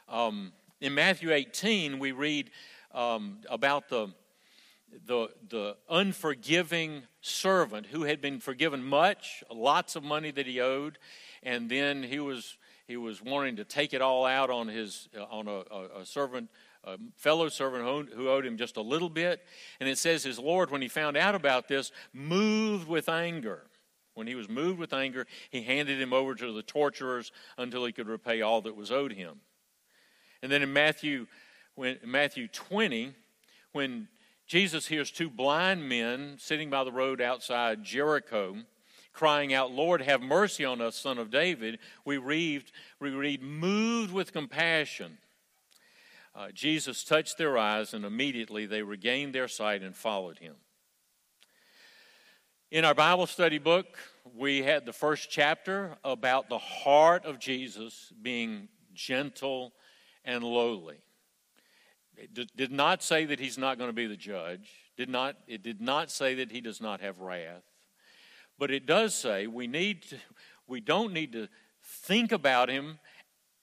Um, 0.09 0.53
in 0.81 0.95
Matthew 0.95 1.33
18, 1.33 1.99
we 1.99 2.13
read 2.13 2.53
um, 2.95 3.39
about 3.51 3.89
the, 3.89 4.13
the, 5.07 5.29
the 5.49 5.77
unforgiving 5.91 7.03
servant 7.21 7.87
who 7.87 8.05
had 8.05 8.21
been 8.21 8.39
forgiven 8.39 8.85
much, 8.85 9.43
lots 9.53 9.97
of 9.97 10.05
money 10.05 10.31
that 10.31 10.47
he 10.47 10.61
owed, 10.61 10.97
and 11.43 11.69
then 11.69 12.05
he 12.05 12.21
was, 12.21 12.57
he 12.87 12.97
was 12.97 13.21
wanting 13.21 13.57
to 13.57 13.65
take 13.65 13.93
it 13.95 14.01
all 14.01 14.27
out 14.27 14.49
on, 14.49 14.69
his, 14.69 15.09
on 15.29 15.49
a, 15.49 15.63
a, 15.73 16.01
a 16.03 16.07
servant 16.07 16.49
a 16.85 16.97
fellow 17.17 17.49
servant 17.49 18.11
who 18.15 18.29
owed 18.29 18.47
him 18.47 18.57
just 18.57 18.77
a 18.77 18.83
little 18.83 19.11
bit. 19.11 19.43
And 19.81 19.89
it 19.89 19.99
says 19.99 20.23
his 20.23 20.39
Lord, 20.39 20.71
when 20.71 20.83
he 20.83 20.89
found 20.89 21.17
out 21.17 21.35
about 21.35 21.69
this, 21.69 21.93
moved 22.13 22.89
with 22.89 23.09
anger. 23.09 23.63
When 24.15 24.27
he 24.27 24.35
was 24.35 24.49
moved 24.49 24.79
with 24.79 24.93
anger, 24.93 25.27
he 25.51 25.63
handed 25.63 26.01
him 26.01 26.13
over 26.13 26.35
to 26.35 26.53
the 26.53 26.63
torturers 26.63 27.33
until 27.57 27.85
he 27.85 27.93
could 27.93 28.09
repay 28.09 28.43
all 28.43 28.63
that 28.63 28.77
was 28.77 28.91
owed 28.91 29.13
him. 29.13 29.41
And 30.43 30.51
then 30.51 30.63
in 30.63 30.73
Matthew, 30.73 31.27
when, 31.75 31.99
Matthew 32.05 32.49
20, 32.49 33.15
when 33.73 34.09
Jesus 34.47 34.87
hears 34.89 35.11
two 35.11 35.31
blind 35.31 35.89
men 35.89 36.37
sitting 36.39 36.71
by 36.71 36.85
the 36.85 36.93
road 36.93 37.21
outside 37.21 37.85
Jericho 37.85 38.57
crying 39.13 39.53
out, 39.53 39.73
Lord, 39.73 40.03
have 40.03 40.23
mercy 40.23 40.65
on 40.65 40.81
us, 40.81 40.97
son 40.97 41.19
of 41.19 41.31
David, 41.31 41.79
we 42.05 42.17
read, 42.17 42.65
we 43.01 43.11
read 43.11 43.43
moved 43.43 44.13
with 44.13 44.33
compassion. 44.33 45.19
Uh, 46.35 46.49
Jesus 46.53 47.03
touched 47.05 47.39
their 47.39 47.59
eyes, 47.59 47.93
and 47.93 48.05
immediately 48.05 48.67
they 48.67 48.83
regained 48.83 49.35
their 49.35 49.49
sight 49.49 49.83
and 49.83 49.97
followed 49.97 50.39
him. 50.39 50.55
In 52.71 52.85
our 52.85 52.95
Bible 52.95 53.27
study 53.27 53.59
book, 53.59 53.99
we 54.37 54.63
had 54.63 54.87
the 54.87 54.93
first 54.93 55.29
chapter 55.29 55.97
about 56.05 56.49
the 56.49 56.59
heart 56.59 57.25
of 57.25 57.41
Jesus 57.41 58.13
being 58.23 58.69
gentle 58.95 59.73
and 60.25 60.45
lowly. 60.45 60.99
It 62.17 62.55
did 62.57 62.71
not 62.71 63.03
say 63.03 63.25
that 63.25 63.41
he's 63.41 63.59
not 63.59 63.79
going 63.79 63.89
to 63.89 63.95
be 63.95 64.07
the 64.07 64.17
judge. 64.17 64.71
Did 64.97 65.09
not, 65.09 65.37
it 65.49 65.63
did 65.63 65.81
not 65.81 66.11
say 66.11 66.35
that 66.37 66.53
he 66.53 66.61
does 66.61 66.81
not 66.81 67.01
have 67.01 67.21
wrath. 67.21 67.65
But 68.59 68.71
it 68.71 68.87
does 68.87 69.15
say 69.15 69.47
we 69.47 69.67
need 69.67 70.03
to, 70.03 70.19
we 70.69 70.81
don't 70.81 71.13
need 71.13 71.33
to 71.33 71.49
think 71.83 72.31
about 72.31 72.69
him 72.69 72.99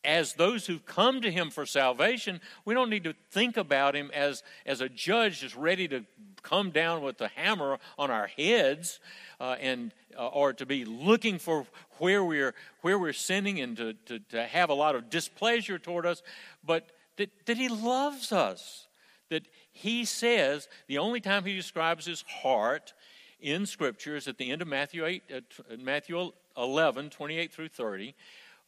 as 0.08 0.34
those 0.34 0.66
who 0.66 0.80
come 0.80 1.22
to 1.22 1.30
him 1.30 1.52
for 1.52 1.66
salvation. 1.66 2.40
We 2.64 2.74
don't 2.74 2.90
need 2.90 3.04
to 3.04 3.14
think 3.30 3.58
about 3.58 3.94
him 3.94 4.10
as, 4.14 4.42
as 4.66 4.80
a 4.80 4.88
judge 4.88 5.42
just 5.42 5.56
ready 5.56 5.88
to 5.90 6.06
come 6.42 6.72
down 6.72 7.04
with 7.04 7.18
the 7.18 7.28
hammer 7.28 7.78
on 8.00 8.10
our 8.10 8.28
heads 8.28 9.00
uh, 9.40 9.58
and 9.60 9.92
uh, 10.18 10.28
or 10.28 10.54
to 10.54 10.66
be 10.66 10.86
looking 10.86 11.38
for 11.38 11.68
where 12.00 12.24
we're 12.24 12.56
where 12.82 12.98
we're 12.98 13.14
sinning 13.14 13.60
and 13.60 13.76
to, 13.78 13.94
to, 14.06 14.20
to 14.20 14.44
have 14.46 14.70
a 14.70 14.74
lot 14.74 14.96
of 14.96 15.10
displeasure 15.10 15.78
toward 15.78 16.06
us, 16.06 16.24
but 16.64 16.88
that, 17.18 17.30
that 17.46 17.58
he 17.58 17.68
loves 17.68 18.32
us. 18.32 18.88
That 19.30 19.46
he 19.74 20.06
says 20.06 20.70
the 20.88 21.00
only 21.00 21.20
time 21.20 21.44
he 21.44 21.54
describes 21.54 22.06
his 22.06 22.24
heart 22.30 22.94
in 23.42 23.66
Scripture 23.66 24.16
is 24.16 24.28
at 24.30 24.38
the 24.38 24.52
end 24.52 24.62
of 24.62 24.70
Matthew 24.70 25.06
8, 25.06 25.24
uh, 25.36 25.42
Matthew 25.78 26.32
11, 26.56 27.10
28 27.10 27.52
through 27.52 27.68
30, 27.68 28.16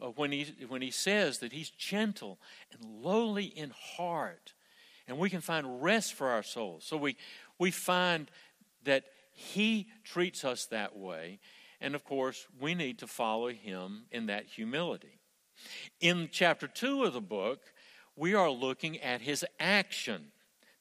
uh, 0.01 0.07
when, 0.07 0.31
he, 0.31 0.53
when 0.67 0.81
he 0.81 0.91
says 0.91 1.39
that 1.39 1.51
he's 1.51 1.69
gentle 1.71 2.39
and 2.71 3.03
lowly 3.03 3.45
in 3.45 3.71
heart. 3.97 4.53
And 5.07 5.17
we 5.17 5.29
can 5.29 5.41
find 5.41 5.81
rest 5.81 6.13
for 6.13 6.29
our 6.29 6.43
souls. 6.43 6.83
So 6.85 6.97
we, 6.97 7.17
we 7.57 7.71
find 7.71 8.29
that 8.83 9.05
he 9.31 9.87
treats 10.03 10.43
us 10.45 10.65
that 10.67 10.97
way. 10.97 11.39
And 11.81 11.95
of 11.95 12.03
course, 12.03 12.45
we 12.59 12.75
need 12.75 12.99
to 12.99 13.07
follow 13.07 13.49
him 13.49 14.03
in 14.11 14.27
that 14.27 14.45
humility. 14.45 15.19
In 15.99 16.29
chapter 16.31 16.67
2 16.67 17.03
of 17.03 17.13
the 17.13 17.21
book, 17.21 17.59
we 18.15 18.33
are 18.33 18.49
looking 18.49 18.99
at 18.99 19.21
his 19.21 19.45
action 19.59 20.31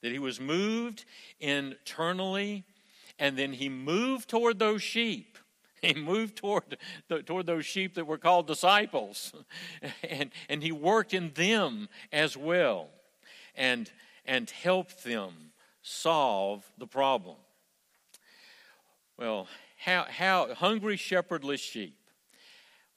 that 0.02 0.12
he 0.12 0.18
was 0.18 0.40
moved 0.40 1.04
internally 1.40 2.64
and 3.18 3.36
then 3.36 3.52
he 3.52 3.68
moved 3.68 4.28
toward 4.28 4.58
those 4.58 4.82
sheep 4.82 5.38
he 5.82 5.94
moved 5.94 6.36
toward, 6.36 6.76
toward 7.26 7.46
those 7.46 7.66
sheep 7.66 7.94
that 7.94 8.06
were 8.06 8.18
called 8.18 8.46
disciples 8.46 9.32
and, 10.08 10.30
and 10.48 10.62
he 10.62 10.72
worked 10.72 11.14
in 11.14 11.32
them 11.34 11.88
as 12.12 12.36
well 12.36 12.88
and, 13.54 13.90
and 14.24 14.50
helped 14.50 15.04
them 15.04 15.52
solve 15.82 16.70
the 16.76 16.86
problem 16.86 17.36
well 19.16 19.46
how, 19.78 20.04
how 20.08 20.54
hungry 20.54 20.96
shepherdless 20.96 21.60
sheep 21.60 21.98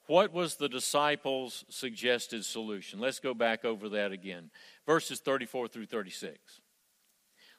what 0.06 0.32
was 0.32 0.56
the 0.56 0.68
disciples' 0.68 1.64
suggested 1.68 2.44
solution? 2.44 2.98
Let's 2.98 3.20
go 3.20 3.34
back 3.34 3.64
over 3.64 3.88
that 3.90 4.12
again. 4.12 4.50
Verses 4.84 5.20
34 5.20 5.68
through 5.68 5.86
36. 5.86 6.60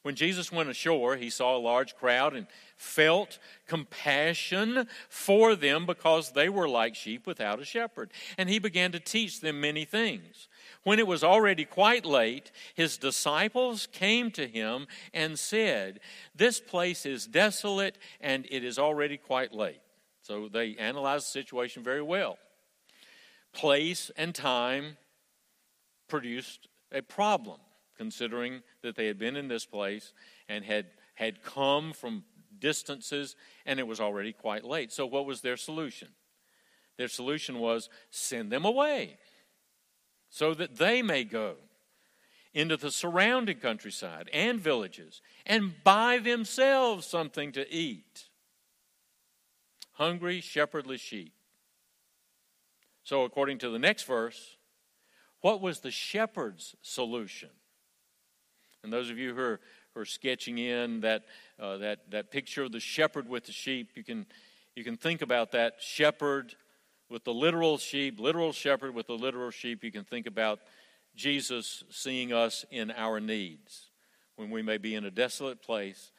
When 0.04 0.16
Jesus 0.16 0.52
went 0.52 0.70
ashore, 0.70 1.16
he 1.16 1.30
saw 1.30 1.56
a 1.56 1.58
large 1.58 1.96
crowd 1.96 2.36
and 2.36 2.46
felt 2.76 3.40
compassion 3.68 4.88
for 5.08 5.56
them 5.56 5.86
because 5.86 6.34
they 6.34 6.50
were 6.50 6.68
like 6.68 6.94
sheep 6.94 7.26
without 7.26 7.62
a 7.62 7.66
shepherd. 7.66 8.12
And 8.38 8.50
he 8.50 8.60
began 8.60 8.92
to 8.92 9.00
teach 9.00 9.40
them 9.40 9.62
many 9.62 9.86
things. 9.86 10.50
When 10.84 11.00
it 11.00 11.08
was 11.08 11.24
already 11.24 11.64
quite 11.64 12.06
late, 12.06 12.52
his 12.76 12.98
disciples 12.98 13.88
came 13.94 14.30
to 14.32 14.46
him 14.46 14.88
and 15.14 15.40
said, 15.40 16.02
This 16.36 16.60
place 16.60 17.06
is 17.06 17.26
desolate 17.26 17.98
and 18.20 18.46
it 18.52 18.66
is 18.66 18.78
already 18.78 19.16
quite 19.16 19.54
late. 19.54 19.80
So 20.22 20.50
they 20.50 20.76
analyzed 20.76 21.28
the 21.28 21.32
situation 21.32 21.82
very 21.82 22.02
well. 22.02 22.38
Place 23.54 24.12
and 24.18 24.36
time 24.36 24.98
produced 26.10 26.68
a 26.92 27.02
problem, 27.02 27.60
considering 28.04 28.62
that 28.82 28.98
they 28.98 29.08
had 29.08 29.18
been 29.18 29.38
in 29.38 29.48
this 29.48 29.66
place 29.66 30.12
and 30.50 30.66
had, 30.66 30.88
had 31.16 31.42
come 31.42 31.94
from 31.94 32.26
distances 32.60 33.38
and 33.66 33.80
it 33.80 33.88
was 33.88 34.02
already 34.02 34.34
quite 34.34 34.66
late. 34.66 34.92
So, 34.92 35.06
what 35.06 35.26
was 35.26 35.40
their 35.40 35.56
solution? 35.56 36.10
Their 36.98 37.08
solution 37.08 37.60
was 37.60 37.88
send 38.10 38.52
them 38.52 38.66
away 38.66 39.20
so 40.30 40.54
that 40.54 40.76
they 40.76 41.02
may 41.02 41.24
go 41.24 41.56
into 42.54 42.76
the 42.76 42.92
surrounding 42.92 43.60
countryside 43.60 44.30
and 44.34 44.60
villages 44.60 45.22
and 45.46 45.82
buy 45.86 46.18
themselves 46.18 47.08
something 47.08 47.54
to 47.54 47.74
eat 47.74 48.26
hungry, 49.94 50.42
shepherdless 50.42 51.00
sheep. 51.00 51.32
So, 53.04 53.24
according 53.24 53.60
to 53.60 53.70
the 53.70 53.80
next 53.80 54.04
verse, 54.04 54.58
what 55.40 55.62
was 55.62 55.80
the 55.80 55.92
shepherd's 55.92 56.76
solution? 56.82 57.50
And 58.84 58.92
those 58.92 59.10
of 59.10 59.18
you 59.18 59.34
who 59.34 59.42
are, 59.42 59.60
who 59.94 60.02
are 60.02 60.06
sketching 60.06 60.58
in 60.58 61.02
that, 61.02 61.24
uh, 61.60 61.78
that, 61.78 62.12
that 62.12 62.32
picture 62.32 62.64
of 62.64 62.72
the 62.72 62.80
shepherd 62.80 63.28
with 63.28 63.46
the 63.46 63.52
sheep, 63.52 63.92
you 63.96 64.04
can, 64.04 64.26
you 64.76 64.84
can 64.84 64.98
think 64.98 65.22
about 65.22 65.52
that 65.52 65.76
shepherd 65.80 66.56
with 67.10 67.24
the 67.24 67.34
literal 67.34 67.78
sheep, 67.78 68.20
literal 68.20 68.52
shepherd 68.52 68.94
with 68.94 69.08
the 69.08 69.14
literal 69.14 69.52
sheep. 69.52 69.84
You 69.84 69.92
can 69.92 70.04
think 70.04 70.28
about 70.28 70.60
Jesus 71.16 71.84
seeing 71.90 72.34
us 72.34 72.66
in 72.72 72.92
our 72.92 73.20
needs 73.20 73.92
when 74.36 74.50
we 74.50 74.62
may 74.62 74.78
be 74.78 74.96
in 74.96 75.06
a 75.06 75.12
desolate 75.12 75.62
place 75.62 76.12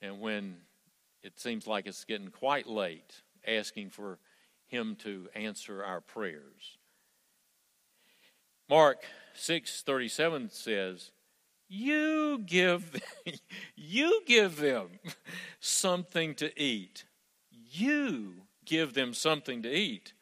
and 0.00 0.20
when 0.20 0.56
it 1.22 1.38
seems 1.38 1.66
like 1.66 1.86
it's 1.86 2.04
getting 2.04 2.28
quite 2.28 2.66
late 2.66 3.22
asking 3.46 3.90
for 3.90 4.18
him 4.66 4.96
to 4.96 5.28
answer 5.34 5.84
our 5.84 6.00
prayers. 6.00 6.78
Mark 8.68 9.04
6:37 9.36 10.52
says, 10.52 11.10
"You 11.72 12.40
give 12.44 12.90
them, 12.92 13.34
you 13.76 14.22
give 14.26 14.56
them 14.56 14.88
something 15.60 16.34
to 16.34 16.60
eat. 16.60 17.04
You 17.50 18.42
give 18.64 18.94
them 18.94 19.14
something 19.14 19.62
to 19.62 19.72
eat." 19.72 20.12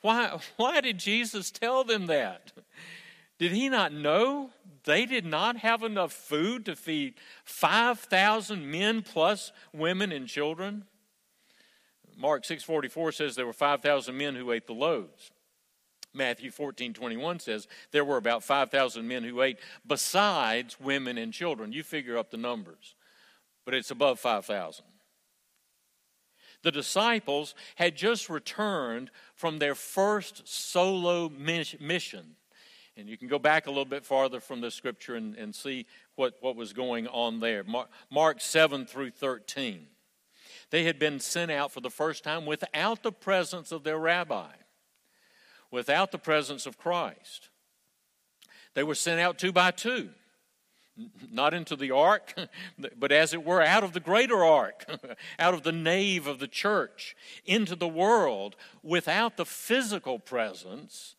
Why 0.00 0.38
why 0.56 0.80
did 0.80 0.98
Jesus 0.98 1.50
tell 1.50 1.84
them 1.84 2.06
that? 2.06 2.52
Did 3.38 3.52
he 3.52 3.68
not 3.68 3.92
know 3.92 4.50
they 4.84 5.06
did 5.06 5.24
not 5.24 5.58
have 5.58 5.84
enough 5.84 6.12
food 6.12 6.64
to 6.64 6.74
feed 6.74 7.14
5,000 7.44 8.68
men 8.68 9.02
plus 9.02 9.52
women 9.72 10.10
and 10.10 10.26
children? 10.26 10.86
Mark 12.16 12.44
6:44 12.44 13.14
says 13.14 13.36
there 13.36 13.46
were 13.46 13.52
5,000 13.52 14.16
men 14.16 14.34
who 14.34 14.50
ate 14.50 14.66
the 14.66 14.74
loaves. 14.74 15.30
Matthew 16.14 16.50
14:21 16.50 17.40
says 17.40 17.68
there 17.90 18.04
were 18.04 18.16
about 18.16 18.42
5,000 18.42 19.06
men 19.06 19.24
who 19.24 19.42
ate 19.42 19.58
besides 19.86 20.80
women 20.80 21.18
and 21.18 21.32
children. 21.32 21.72
You 21.72 21.82
figure 21.82 22.18
up 22.18 22.30
the 22.30 22.36
numbers. 22.36 22.94
But 23.64 23.74
it's 23.74 23.90
above 23.90 24.18
5,000. 24.18 24.84
The 26.62 26.72
disciples 26.72 27.54
had 27.76 27.96
just 27.96 28.28
returned 28.28 29.10
from 29.34 29.58
their 29.58 29.74
first 29.74 30.48
solo 30.48 31.28
mission 31.28 32.36
and 32.98 33.08
you 33.08 33.16
can 33.16 33.28
go 33.28 33.38
back 33.38 33.68
a 33.68 33.70
little 33.70 33.84
bit 33.84 34.04
farther 34.04 34.40
from 34.40 34.60
the 34.60 34.72
scripture 34.72 35.14
and, 35.14 35.36
and 35.36 35.54
see 35.54 35.86
what, 36.16 36.34
what 36.40 36.56
was 36.56 36.72
going 36.72 37.06
on 37.06 37.38
there. 37.38 37.62
Mark, 37.62 37.88
Mark 38.10 38.40
7 38.40 38.86
through 38.86 39.12
13. 39.12 39.86
They 40.70 40.82
had 40.82 40.98
been 40.98 41.20
sent 41.20 41.52
out 41.52 41.70
for 41.70 41.80
the 41.80 41.90
first 41.90 42.24
time 42.24 42.44
without 42.44 43.04
the 43.04 43.12
presence 43.12 43.70
of 43.70 43.84
their 43.84 43.98
rabbi, 43.98 44.50
without 45.70 46.12
the 46.12 46.18
presence 46.18 46.66
of 46.66 46.78
Christ. 46.78 47.48
They 48.74 48.82
were 48.82 48.94
sent 48.94 49.20
out 49.20 49.38
two 49.38 49.52
by 49.52 49.70
two. 49.70 50.10
not 51.30 51.54
into 51.54 51.76
the 51.76 51.90
ark, 51.90 52.34
but 52.98 53.12
as 53.12 53.32
it 53.32 53.44
were, 53.44 53.62
out 53.62 53.84
of 53.84 53.92
the 53.92 54.00
greater 54.00 54.44
ark, 54.44 54.84
out 55.38 55.54
of 55.54 55.62
the 55.62 55.72
nave 55.72 56.26
of 56.26 56.38
the 56.38 56.48
church, 56.48 57.16
into 57.44 57.76
the 57.76 57.88
world 57.88 58.56
without 58.82 59.36
the 59.36 59.44
physical 59.44 60.18
presence 60.18 61.14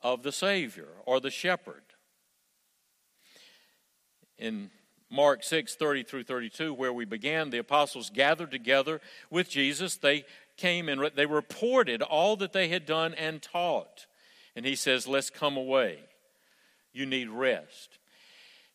of 0.00 0.22
the 0.22 0.32
Savior 0.32 0.88
or 1.06 1.20
the 1.20 1.30
shepherd. 1.30 1.82
In 4.38 4.70
Mark 5.12 5.44
6 5.44 5.74
30 5.76 6.02
through 6.04 6.24
32, 6.24 6.72
where 6.72 6.92
we 6.92 7.04
began, 7.04 7.50
the 7.50 7.58
apostles 7.58 8.10
gathered 8.10 8.50
together 8.50 9.00
with 9.30 9.48
Jesus. 9.48 9.96
They 9.96 10.24
came 10.62 10.88
and 10.88 11.10
they 11.16 11.26
reported 11.26 12.02
all 12.02 12.36
that 12.36 12.52
they 12.52 12.68
had 12.68 12.86
done 12.86 13.14
and 13.14 13.42
taught. 13.42 14.06
And 14.54 14.64
he 14.64 14.76
says, 14.76 15.08
Let's 15.08 15.28
come 15.28 15.56
away. 15.56 15.98
You 16.92 17.04
need 17.04 17.28
rest. 17.28 17.98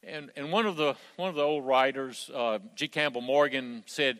And, 0.04 0.30
and 0.36 0.52
one, 0.52 0.66
of 0.66 0.76
the, 0.76 0.96
one 1.16 1.30
of 1.30 1.36
the 1.36 1.44
old 1.44 1.66
writers, 1.66 2.30
uh, 2.34 2.60
G. 2.76 2.88
Campbell 2.88 3.22
Morgan, 3.22 3.84
said 3.86 4.20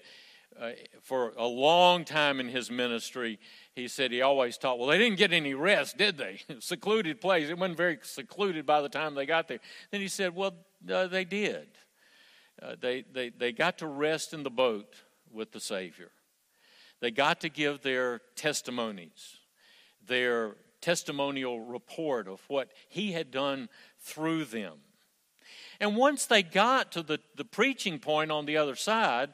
uh, 0.60 0.72
for 1.02 1.34
a 1.38 1.46
long 1.46 2.06
time 2.06 2.40
in 2.40 2.48
his 2.48 2.72
ministry, 2.72 3.38
he 3.76 3.88
said 3.88 4.12
he 4.12 4.22
always 4.22 4.58
taught, 4.58 4.80
well, 4.80 4.88
they 4.88 4.98
didn't 4.98 5.18
get 5.18 5.34
any 5.34 5.54
rest, 5.54 5.98
did 5.98 6.18
they? 6.18 6.42
secluded 6.60 7.20
place. 7.20 7.50
It 7.50 7.58
wasn't 7.58 7.78
very 7.78 8.00
secluded 8.02 8.66
by 8.66 8.82
the 8.82 8.90
time 8.90 9.14
they 9.14 9.26
got 9.26 9.48
there. 9.48 9.60
Then 9.92 10.02
he 10.02 10.08
said, 10.08 10.36
well, 10.36 10.56
uh, 10.92 11.08
they 11.08 11.26
did. 11.26 11.68
Uh, 12.62 12.76
they, 12.80 13.04
they, 13.14 13.30
they 13.30 13.52
got 13.52 13.78
to 13.80 13.88
rest 13.88 14.34
in 14.34 14.44
the 14.44 14.50
boat 14.50 15.04
with 15.32 15.52
the 15.52 15.60
Savior. 15.60 16.12
They 17.00 17.12
got 17.12 17.42
to 17.42 17.50
give 17.50 17.82
their 17.82 18.22
testimonies, 18.36 19.38
their 20.06 20.56
testimonial 20.82 21.60
report 21.60 22.28
of 22.28 22.42
what 22.48 22.70
He 22.90 23.12
had 23.12 23.32
done 23.32 23.70
through 24.00 24.46
them. 24.46 24.74
And 25.80 25.96
once 25.96 26.26
they 26.26 26.44
got 26.44 26.92
to 26.94 27.04
the, 27.04 27.20
the 27.36 27.46
preaching 27.46 28.00
point 28.00 28.32
on 28.32 28.46
the 28.46 28.58
other 28.58 28.76
side, 28.76 29.34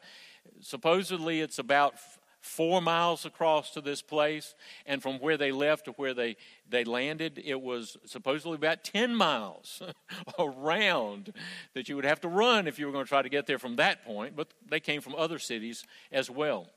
supposedly 0.59 1.41
it's 1.41 1.59
about 1.59 1.95
four 2.43 2.81
miles 2.81 3.25
across 3.25 3.71
to 3.71 3.79
this 3.79 4.01
place, 4.01 4.53
and 4.85 5.01
from 5.01 5.17
where 5.19 5.37
they 5.37 5.51
left 5.51 5.85
to 5.85 5.91
where 5.93 6.13
they, 6.13 6.35
they 6.69 6.83
landed, 6.83 7.41
it 7.43 7.61
was 7.61 7.95
supposedly 8.05 8.55
about 8.55 8.83
10 8.83 9.15
miles 9.15 9.81
around 10.39 11.33
that 11.73 11.87
you 11.87 11.95
would 11.95 12.03
have 12.03 12.19
to 12.19 12.27
run 12.27 12.67
if 12.67 12.77
you 12.77 12.85
were 12.85 12.91
going 12.91 13.05
to 13.05 13.09
try 13.09 13.21
to 13.21 13.29
get 13.29 13.47
there 13.47 13.59
from 13.59 13.77
that 13.77 14.03
point, 14.03 14.35
but 14.35 14.53
they 14.69 14.81
came 14.81 14.99
from 14.99 15.15
other 15.15 15.39
cities 15.39 15.85
as 16.11 16.29
well. 16.29 16.67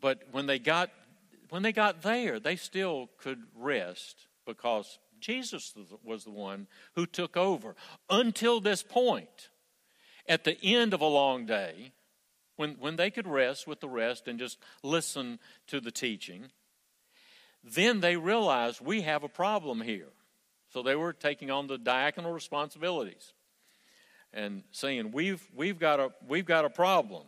But 0.00 0.22
when 0.30 0.46
they 0.46 0.58
got 0.58 0.90
when 1.48 1.62
they 1.62 1.72
got 1.72 2.02
there, 2.02 2.40
they 2.40 2.56
still 2.56 3.08
could 3.18 3.42
rest 3.54 4.26
because 4.46 4.98
Jesus 5.20 5.74
was 6.04 6.24
the 6.24 6.30
one 6.30 6.66
who 6.94 7.06
took 7.06 7.36
over. 7.36 7.74
Until 8.10 8.60
this 8.60 8.82
point, 8.82 9.50
at 10.28 10.44
the 10.44 10.58
end 10.62 10.92
of 10.92 11.00
a 11.00 11.06
long 11.06 11.46
day, 11.46 11.92
when, 12.56 12.72
when 12.80 12.96
they 12.96 13.10
could 13.10 13.26
rest 13.26 13.66
with 13.66 13.80
the 13.80 13.88
rest 13.88 14.28
and 14.28 14.38
just 14.38 14.58
listen 14.82 15.38
to 15.68 15.80
the 15.80 15.90
teaching, 15.90 16.46
then 17.62 18.00
they 18.00 18.16
realized 18.16 18.80
we 18.80 19.02
have 19.02 19.22
a 19.22 19.28
problem 19.28 19.80
here. 19.80 20.08
So 20.72 20.82
they 20.82 20.96
were 20.96 21.12
taking 21.12 21.50
on 21.50 21.66
the 21.66 21.78
diaconal 21.78 22.34
responsibilities 22.34 23.32
and 24.32 24.62
saying, 24.70 25.12
We've, 25.12 25.42
we've, 25.54 25.78
got, 25.78 26.00
a, 26.00 26.10
we've 26.26 26.46
got 26.46 26.64
a 26.64 26.70
problem. 26.70 27.24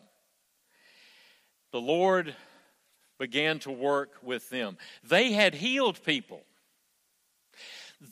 The 1.73 1.81
Lord 1.81 2.35
began 3.19 3.59
to 3.61 3.71
work 3.71 4.17
with 4.23 4.49
them. 4.51 4.79
They 5.03 5.33
had 5.33 5.55
healed 5.55 6.03
people. 6.05 6.43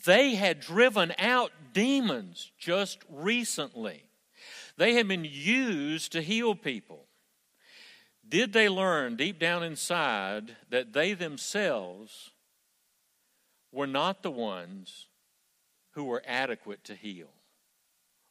They 0.05 0.35
had 0.35 0.59
driven 0.59 1.13
out 1.17 1.51
demons 1.73 2.51
just 2.57 2.99
recently. 3.09 4.03
They 4.77 4.93
had 4.93 5.07
been 5.07 5.25
used 5.25 6.11
to 6.11 6.21
heal 6.21 6.55
people. 6.55 7.05
Did 8.27 8.51
they 8.51 8.67
learn 8.67 9.15
deep 9.15 9.39
down 9.39 9.63
inside 9.63 10.57
that 10.69 10.91
they 10.91 11.13
themselves 11.13 12.31
were 13.71 13.87
not 13.87 14.21
the 14.21 14.31
ones 14.31 15.07
who 15.91 16.03
were 16.03 16.21
adequate 16.27 16.83
to 16.83 16.95
heal 16.95 17.29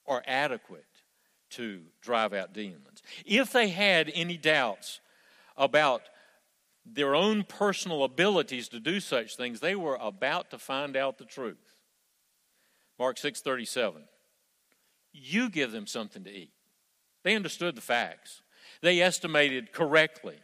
or 0.05 0.23
adequate 0.27 0.85
to 1.51 1.81
drive 2.03 2.35
out 2.35 2.53
demons? 2.53 3.03
If 3.25 3.53
they 3.53 3.69
had 3.69 4.13
any 4.15 4.37
doubts 4.37 5.01
about 5.57 6.03
their 6.89 7.15
own 7.15 7.43
personal 7.43 8.05
abilities 8.05 8.69
to 8.69 8.81
do 8.81 9.01
such 9.01 9.37
things, 9.37 9.61
they 9.61 9.75
were 9.75 9.99
about 10.01 10.51
to 10.51 10.59
find 10.59 10.97
out 10.97 11.19
the 11.19 11.25
truth. 11.25 11.83
Mark 12.99 13.19
6:37. 13.19 14.09
You 15.13 15.51
give 15.51 15.73
them 15.73 15.87
something 15.87 16.25
to 16.25 16.31
eat. 16.31 16.53
They 17.23 17.35
understood 17.35 17.75
the 17.75 17.81
facts. 17.81 18.43
They 18.83 19.01
estimated 19.01 19.73
correctly 19.73 20.39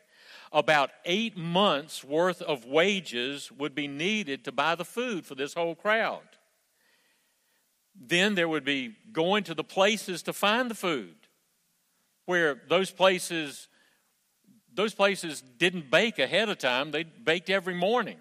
about 0.52 0.90
8 1.04 1.36
months 1.36 2.04
worth 2.04 2.42
of 2.42 2.64
wages 2.64 3.50
would 3.52 3.74
be 3.74 3.88
needed 3.88 4.44
to 4.44 4.52
buy 4.52 4.74
the 4.74 4.84
food 4.84 5.24
for 5.24 5.34
this 5.34 5.54
whole 5.54 5.74
crowd. 5.74 6.26
Then 7.94 8.34
there 8.34 8.48
would 8.48 8.64
be 8.64 8.96
going 9.12 9.44
to 9.44 9.54
the 9.54 9.64
places 9.64 10.22
to 10.24 10.32
find 10.32 10.70
the 10.70 10.74
food 10.74 11.28
where 12.26 12.62
those 12.68 12.90
places 12.90 13.68
those 14.74 14.94
places 14.94 15.42
didn't 15.58 15.90
bake 15.90 16.18
ahead 16.18 16.48
of 16.48 16.58
time, 16.58 16.90
they 16.90 17.04
baked 17.04 17.50
every 17.50 17.74
morning. 17.74 18.18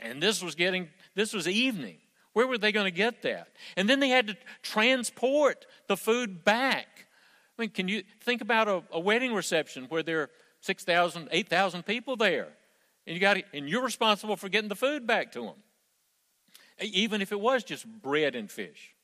And 0.00 0.22
this 0.22 0.42
was 0.42 0.54
getting, 0.54 0.88
this 1.14 1.32
was 1.32 1.48
evening. 1.48 1.98
Where 2.32 2.46
were 2.46 2.58
they 2.58 2.72
going 2.72 2.86
to 2.86 2.96
get 2.96 3.22
that? 3.22 3.48
And 3.76 3.88
then 3.88 4.00
they 4.00 4.08
had 4.08 4.28
to 4.28 4.36
transport 4.62 5.66
the 5.88 5.96
food 5.96 6.44
back. 6.44 6.86
I 7.58 7.62
mean, 7.62 7.70
can 7.70 7.88
you 7.88 8.02
think 8.20 8.40
about 8.40 8.68
a, 8.68 8.82
a 8.92 9.00
wedding 9.00 9.34
reception 9.34 9.86
where 9.88 10.02
there 10.02 10.22
are 10.22 10.30
6,000, 10.60 11.28
8,000 11.30 11.84
people 11.84 12.16
there? 12.16 12.48
And, 13.06 13.14
you 13.14 13.20
got 13.20 13.38
and 13.52 13.68
you're 13.68 13.82
responsible 13.82 14.36
for 14.36 14.48
getting 14.48 14.68
the 14.68 14.76
food 14.76 15.06
back 15.06 15.32
to 15.32 15.42
them, 15.42 15.56
even 16.80 17.20
if 17.20 17.32
it 17.32 17.40
was 17.40 17.64
just 17.64 17.86
bread 17.86 18.36
and 18.36 18.50
fish. 18.50 18.94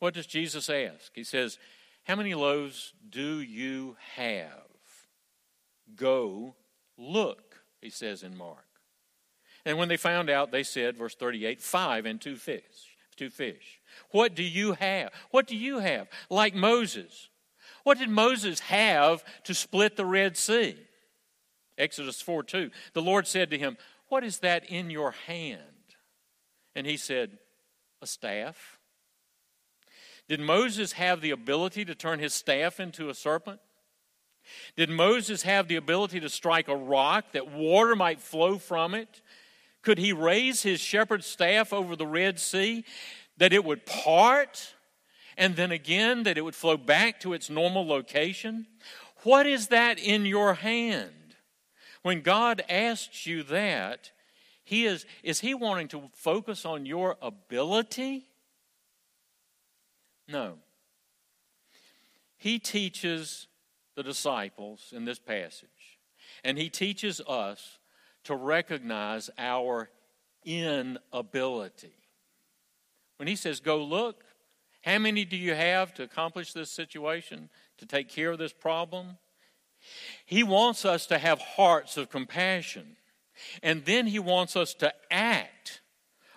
What 0.00 0.14
does 0.14 0.26
Jesus 0.26 0.68
ask? 0.68 1.12
He 1.14 1.24
says, 1.24 1.58
How 2.04 2.16
many 2.16 2.34
loaves 2.34 2.94
do 3.08 3.40
you 3.40 3.96
have? 4.16 4.69
Go 5.96 6.54
look, 6.96 7.56
he 7.80 7.90
says 7.90 8.22
in 8.22 8.36
Mark. 8.36 8.64
And 9.64 9.78
when 9.78 9.88
they 9.88 9.96
found 9.96 10.30
out, 10.30 10.52
they 10.52 10.62
said, 10.62 10.96
verse 10.96 11.14
38, 11.14 11.60
five 11.60 12.06
and 12.06 12.20
two 12.20 12.36
fish. 12.36 12.96
Two 13.16 13.30
fish. 13.30 13.80
What 14.10 14.34
do 14.34 14.42
you 14.42 14.72
have? 14.72 15.10
What 15.30 15.46
do 15.46 15.56
you 15.56 15.78
have? 15.80 16.08
Like 16.30 16.54
Moses. 16.54 17.28
What 17.84 17.98
did 17.98 18.08
Moses 18.08 18.60
have 18.60 19.22
to 19.44 19.54
split 19.54 19.96
the 19.96 20.06
Red 20.06 20.36
Sea? 20.36 20.76
Exodus 21.76 22.20
4 22.22 22.42
2. 22.42 22.70
The 22.92 23.02
Lord 23.02 23.26
said 23.26 23.50
to 23.50 23.58
him, 23.58 23.76
What 24.08 24.24
is 24.24 24.38
that 24.38 24.64
in 24.70 24.90
your 24.90 25.12
hand? 25.26 25.60
And 26.74 26.86
he 26.86 26.96
said, 26.96 27.38
A 28.00 28.06
staff. 28.06 28.78
Did 30.28 30.40
Moses 30.40 30.92
have 30.92 31.20
the 31.20 31.32
ability 31.32 31.84
to 31.86 31.94
turn 31.94 32.20
his 32.20 32.32
staff 32.32 32.78
into 32.78 33.08
a 33.08 33.14
serpent? 33.14 33.60
Did 34.76 34.90
Moses 34.90 35.42
have 35.42 35.68
the 35.68 35.76
ability 35.76 36.20
to 36.20 36.28
strike 36.28 36.68
a 36.68 36.76
rock 36.76 37.32
that 37.32 37.50
water 37.50 37.94
might 37.94 38.20
flow 38.20 38.58
from 38.58 38.94
it? 38.94 39.22
Could 39.82 39.98
he 39.98 40.12
raise 40.12 40.62
his 40.62 40.80
shepherd's 40.80 41.26
staff 41.26 41.72
over 41.72 41.96
the 41.96 42.06
Red 42.06 42.38
Sea 42.38 42.84
that 43.38 43.52
it 43.52 43.64
would 43.64 43.86
part 43.86 44.74
and 45.36 45.56
then 45.56 45.70
again 45.72 46.24
that 46.24 46.36
it 46.36 46.42
would 46.42 46.54
flow 46.54 46.76
back 46.76 47.20
to 47.20 47.32
its 47.32 47.48
normal 47.48 47.86
location? 47.86 48.66
What 49.22 49.46
is 49.46 49.68
that 49.68 49.98
in 49.98 50.26
your 50.26 50.54
hand? 50.54 51.12
When 52.02 52.22
God 52.22 52.62
asks 52.68 53.26
you 53.26 53.42
that, 53.44 54.10
he 54.64 54.86
is, 54.86 55.04
is 55.22 55.40
he 55.40 55.54
wanting 55.54 55.88
to 55.88 56.10
focus 56.12 56.64
on 56.64 56.86
your 56.86 57.16
ability? 57.20 58.26
No. 60.28 60.58
He 62.36 62.58
teaches 62.58 63.48
the 64.00 64.08
disciples 64.08 64.94
in 64.96 65.04
this 65.04 65.18
passage. 65.18 65.98
And 66.42 66.56
he 66.56 66.70
teaches 66.70 67.20
us 67.28 67.78
to 68.24 68.34
recognize 68.34 69.28
our 69.36 69.90
inability. 70.42 71.92
When 73.18 73.28
he 73.28 73.36
says, 73.36 73.60
Go 73.60 73.84
look, 73.84 74.24
how 74.82 74.98
many 74.98 75.26
do 75.26 75.36
you 75.36 75.54
have 75.54 75.92
to 75.94 76.02
accomplish 76.02 76.54
this 76.54 76.70
situation, 76.70 77.50
to 77.76 77.84
take 77.84 78.08
care 78.08 78.30
of 78.30 78.38
this 78.38 78.54
problem? 78.54 79.18
He 80.24 80.42
wants 80.42 80.86
us 80.86 81.04
to 81.06 81.18
have 81.18 81.38
hearts 81.38 81.98
of 81.98 82.08
compassion. 82.08 82.96
And 83.62 83.84
then 83.84 84.06
he 84.06 84.18
wants 84.18 84.56
us 84.56 84.72
to 84.74 84.94
act 85.10 85.82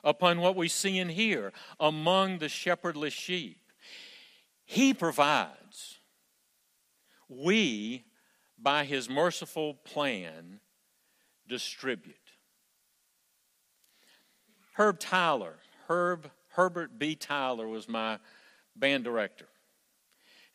upon 0.04 0.42
what 0.42 0.58
we 0.58 0.68
see 0.68 1.00
and 1.00 1.12
hear 1.12 1.54
among 1.80 2.40
the 2.40 2.50
shepherdless 2.50 3.14
sheep. 3.14 3.72
He 4.66 4.94
provides 4.94 5.63
we, 7.30 8.06
by 8.58 8.86
his 8.86 9.10
merciful 9.10 9.74
plan, 9.74 10.60
distribute. 11.48 12.16
Herb 14.74 15.00
Tyler, 15.00 15.56
Herb 15.88 16.32
Herbert 16.54 17.00
B. 17.00 17.16
Tyler 17.16 17.68
was 17.68 17.90
my 17.90 18.20
band 18.76 19.04
director. 19.04 19.48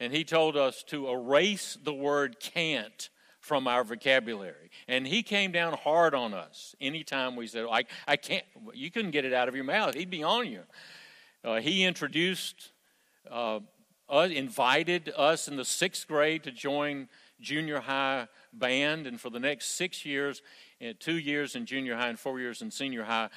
And 0.00 0.12
he 0.12 0.22
told 0.22 0.56
us 0.56 0.84
to 0.84 1.08
erase 1.08 1.76
the 1.82 1.92
word 1.92 2.38
can't 2.40 3.10
from 3.40 3.66
our 3.66 3.82
vocabulary. 3.82 4.70
And 4.86 5.06
he 5.06 5.22
came 5.22 5.50
down 5.50 5.72
hard 5.72 6.14
on 6.14 6.34
us 6.34 6.74
anytime 6.80 7.34
we 7.34 7.46
said, 7.46 7.66
I, 7.70 7.84
I 8.06 8.16
can't, 8.16 8.44
you 8.74 8.90
couldn't 8.90 9.10
get 9.10 9.24
it 9.24 9.32
out 9.32 9.48
of 9.48 9.56
your 9.56 9.64
mouth. 9.64 9.94
He'd 9.94 10.10
be 10.10 10.22
on 10.22 10.46
you. 10.46 10.62
Uh, 11.44 11.56
he 11.56 11.84
introduced, 11.84 12.70
uh, 13.30 13.60
uh, 14.10 14.28
invited 14.30 15.12
us 15.16 15.48
in 15.48 15.56
the 15.56 15.64
sixth 15.64 16.08
grade 16.08 16.42
to 16.44 16.50
join 16.50 17.08
junior 17.40 17.80
high 17.80 18.28
band. 18.52 19.06
And 19.06 19.20
for 19.20 19.30
the 19.30 19.40
next 19.40 19.76
six 19.76 20.04
years, 20.04 20.42
uh, 20.82 20.92
two 20.98 21.18
years 21.18 21.54
in 21.54 21.66
junior 21.66 21.96
high 21.96 22.08
and 22.08 22.18
four 22.18 22.40
years 22.40 22.62
in 22.62 22.70
senior 22.70 23.04
high, 23.04 23.28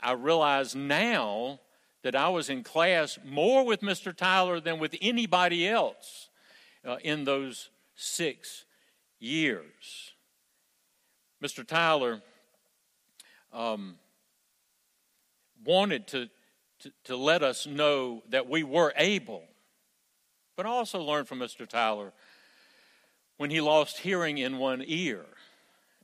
I 0.00 0.12
realize 0.12 0.74
now 0.74 1.60
that 2.02 2.14
I 2.14 2.28
was 2.28 2.50
in 2.50 2.62
class 2.62 3.18
more 3.24 3.64
with 3.64 3.80
Mr. 3.80 4.14
Tyler 4.14 4.60
than 4.60 4.78
with 4.78 4.94
anybody 5.00 5.66
else 5.66 6.28
uh, 6.84 6.96
in 7.02 7.24
those 7.24 7.70
six 7.96 8.66
years. 9.18 10.12
Mr. 11.42 11.66
Tyler 11.66 12.20
um, 13.52 13.96
wanted 15.64 16.06
to, 16.08 16.28
to, 16.80 16.92
to 17.04 17.16
let 17.16 17.42
us 17.42 17.66
know 17.66 18.22
that 18.28 18.48
we 18.48 18.62
were 18.62 18.92
able, 18.96 19.42
but 20.56 20.66
I 20.66 20.70
also 20.70 21.02
learned 21.02 21.28
from 21.28 21.38
Mr. 21.38 21.66
Tyler 21.66 22.12
when 23.36 23.50
he 23.50 23.60
lost 23.60 23.98
hearing 23.98 24.38
in 24.38 24.58
one 24.58 24.82
ear 24.86 25.24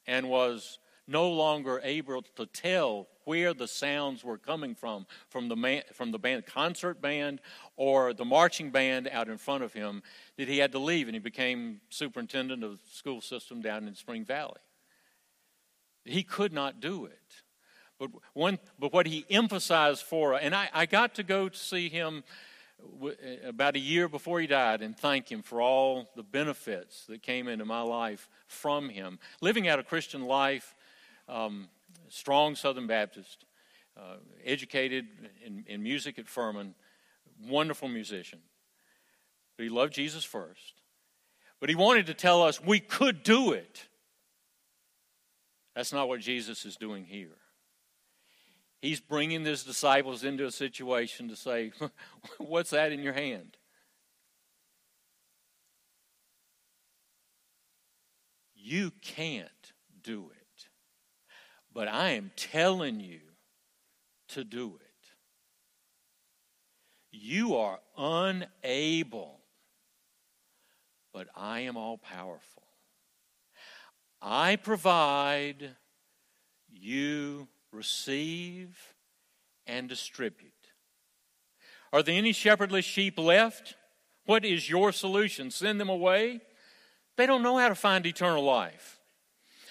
and 0.07 0.29
was 0.29 0.79
no 1.07 1.31
longer 1.31 1.81
able 1.83 2.23
to 2.37 2.47
tell 2.47 3.09
where 3.25 3.53
the 3.53 3.69
sounds 3.69 4.25
were 4.25 4.39
coming 4.39 4.75
from 4.75 5.07
from 5.29 5.49
the 5.49 5.57
man, 5.57 5.83
from 5.93 6.13
the 6.13 6.19
band 6.19 6.47
concert 6.47 7.01
band 7.01 7.41
or 7.77 8.13
the 8.13 8.25
marching 8.25 8.71
band 8.71 9.09
out 9.11 9.29
in 9.29 9.37
front 9.37 9.63
of 9.63 9.73
him 9.73 10.03
that 10.37 10.49
he 10.49 10.59
had 10.59 10.73
to 10.73 10.79
leave 10.79 11.09
and 11.09 11.15
he 11.15 11.21
became 11.21 11.81
superintendent 11.91 12.65
of 12.65 12.73
the 12.73 12.91
school 12.91 13.21
system 13.21 13.61
down 13.61 13.87
in 13.87 13.95
Spring 13.95 14.25
Valley. 14.25 14.61
He 16.05 16.23
could 16.23 16.53
not 16.53 16.81
do 16.81 17.05
it. 17.05 17.19
But 17.99 18.11
one 18.33 18.59
but 18.79 18.93
what 18.93 19.07
he 19.07 19.27
emphasized 19.29 20.03
for 20.03 20.35
and 20.35 20.55
I, 20.55 20.71
I 20.73 20.87
got 20.87 21.15
to 21.17 21.23
go 21.23 21.49
to 21.49 21.57
see 21.57 21.89
him 21.89 22.25
about 23.45 23.77
a 23.77 23.79
year 23.79 24.09
before 24.09 24.41
he 24.41 24.47
died 24.47 24.83
and 24.83 24.97
thank 24.97 25.31
him 25.31 25.43
for 25.43 25.61
all 25.61 26.11
the 26.17 26.23
benefits 26.23 27.07
that 27.07 27.23
came 27.23 27.49
into 27.49 27.65
my 27.65 27.83
life 27.83 28.29
from 28.47 28.89
him. 28.89 29.19
Living 29.41 29.69
out 29.69 29.79
a 29.79 29.83
Christian 29.83 30.27
life, 30.27 30.75
um, 31.29 31.69
strong 32.09 32.55
Southern 32.55 32.87
Baptist, 32.87 33.45
uh, 33.97 34.17
educated 34.45 35.07
in, 35.45 35.65
in 35.67 35.83
music 35.83 36.19
at 36.19 36.29
Furman, 36.29 36.75
wonderful 37.49 37.89
musician. 37.89 38.41
But 39.57 39.65
he 39.65 39.69
loved 39.69 39.95
Jesus 39.95 40.25
first. 40.25 40.81
But 41.61 41.69
he 41.69 41.75
wanted 41.75 42.07
to 42.07 42.15
tell 42.15 42.43
us 42.43 42.63
we 42.63 42.81
could 42.81 43.23
do 43.23 43.53
it. 43.53 43.87
That's 45.75 45.93
not 45.93 46.09
what 46.09 46.21
Jesus 46.21 46.65
is 46.65 46.77
doing 46.77 47.05
here. 47.05 47.37
He's 48.81 49.01
bringing 49.01 49.45
his 49.45 49.63
disciples 49.63 50.25
into 50.25 50.47
a 50.47 50.51
situation 50.51 51.29
to 51.29 51.37
say, 51.37 51.73
What's 52.39 52.71
that 52.71 52.93
in 52.93 53.03
your 53.03 53.13
hand? 53.13 53.57
You 58.55 58.93
can't 59.03 59.73
do 60.03 60.31
it. 60.31 60.69
But 61.73 61.89
I 61.89 62.11
am 62.11 62.31
telling 62.37 63.01
you 63.01 63.21
to 64.29 64.45
do 64.45 64.79
it. 64.81 64.87
You 67.13 67.57
are 67.57 67.81
unable, 67.99 69.41
but 71.13 71.29
I 71.35 71.61
am 71.61 71.77
all 71.77 71.99
powerful. 71.99 72.63
I 74.23 74.57
provide, 74.57 75.71
you 76.71 77.49
receive 77.73 78.95
and 79.67 79.89
distribute. 79.89 80.53
Are 81.93 82.03
there 82.03 82.17
any 82.17 82.33
shepherdless 82.33 82.85
sheep 82.85 83.19
left? 83.19 83.75
What 84.27 84.45
is 84.45 84.69
your 84.69 84.93
solution? 84.93 85.51
Send 85.51 85.81
them 85.81 85.89
away? 85.89 86.41
They 87.17 87.27
don't 87.27 87.43
know 87.43 87.59
how 87.59 87.69
to 87.69 87.75
find 87.75 88.07
eternal 88.07 88.45
life. 88.45 89.01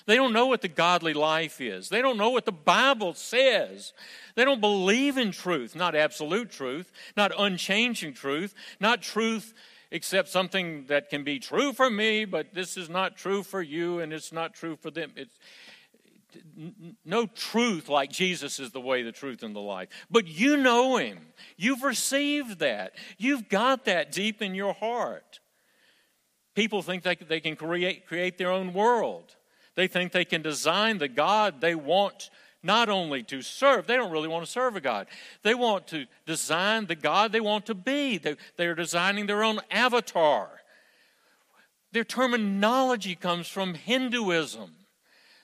They 0.05 0.15
don't 0.15 0.33
know 0.33 0.47
what 0.47 0.62
the 0.62 0.67
godly 0.67 1.13
life 1.13 1.62
is. 1.62 1.89
They 1.89 2.01
don't 2.01 2.17
know 2.17 2.31
what 2.31 2.45
the 2.45 2.51
Bible 2.51 3.13
says. 3.13 3.93
They 4.35 4.43
don't 4.43 4.59
believe 4.59 5.17
in 5.17 5.31
truth, 5.31 5.75
not 5.75 5.95
absolute 5.95 6.49
truth, 6.49 6.91
not 7.15 7.31
unchanging 7.38 8.13
truth, 8.13 8.55
not 8.79 9.01
truth 9.01 9.53
except 9.91 10.29
something 10.29 10.85
that 10.88 11.09
can 11.09 11.23
be 11.23 11.39
true 11.39 11.73
for 11.73 11.89
me, 11.89 12.25
but 12.25 12.53
this 12.53 12.77
is 12.77 12.89
not 12.89 13.17
true 13.17 13.43
for 13.43 13.62
you 13.62 13.99
and 13.99 14.13
it's 14.13 14.31
not 14.31 14.53
true 14.53 14.75
for 14.75 14.91
them. 14.91 15.12
It's 15.15 15.38
no 17.06 17.26
truth 17.26 17.89
like 17.89 18.12
Jesus 18.12 18.60
is 18.60 18.72
the 18.72 18.82
way, 18.82 19.04
the 19.04 19.12
truth, 19.12 19.44
and 19.44 19.56
the 19.56 19.60
life. 19.60 19.89
But 20.10 20.28
you 20.28 20.58
know 20.58 20.98
Him. 20.98 21.20
You've 21.58 21.84
received 21.84 22.60
that. 22.60 22.94
You've 23.18 23.50
got 23.50 23.86
that 23.86 24.12
deep 24.12 24.42
in 24.42 24.56
your 24.56 24.74
heart. 24.74 25.39
People 26.56 26.82
think 26.82 27.04
they, 27.04 27.15
they 27.15 27.39
can 27.39 27.56
create, 27.56 28.06
create 28.06 28.38
their 28.38 28.52
own 28.52 28.74
world. 28.74 29.36
They 29.76 29.88
think 29.88 30.12
they 30.12 30.26
can 30.26 30.42
design 30.42 30.98
the 30.98 31.08
God 31.08 31.62
they 31.62 31.76
want 31.76 32.30
not 32.62 32.89
only 32.89 33.24
to 33.24 33.42
serve, 33.42 33.88
they 33.88 33.96
don't 33.96 34.12
really 34.12 34.28
want 34.28 34.46
to 34.46 34.52
serve 34.52 34.76
a 34.76 34.82
God. 34.82 35.08
They 35.44 35.56
want 35.56 35.88
to 35.88 36.06
design 36.26 36.88
the 36.88 36.96
God 36.96 37.32
they 37.32 37.39
want 37.39 37.65
to 37.68 37.74
be. 37.74 38.18
They, 38.18 38.36
they 38.58 38.68
are 38.68 38.76
designing 38.76 39.28
their 39.28 39.44
own 39.44 39.62
avatar. 39.72 40.50
Their 41.92 42.04
terminology 42.04 43.15
comes 43.15 43.48
from 43.48 43.74
Hinduism, 43.74 44.76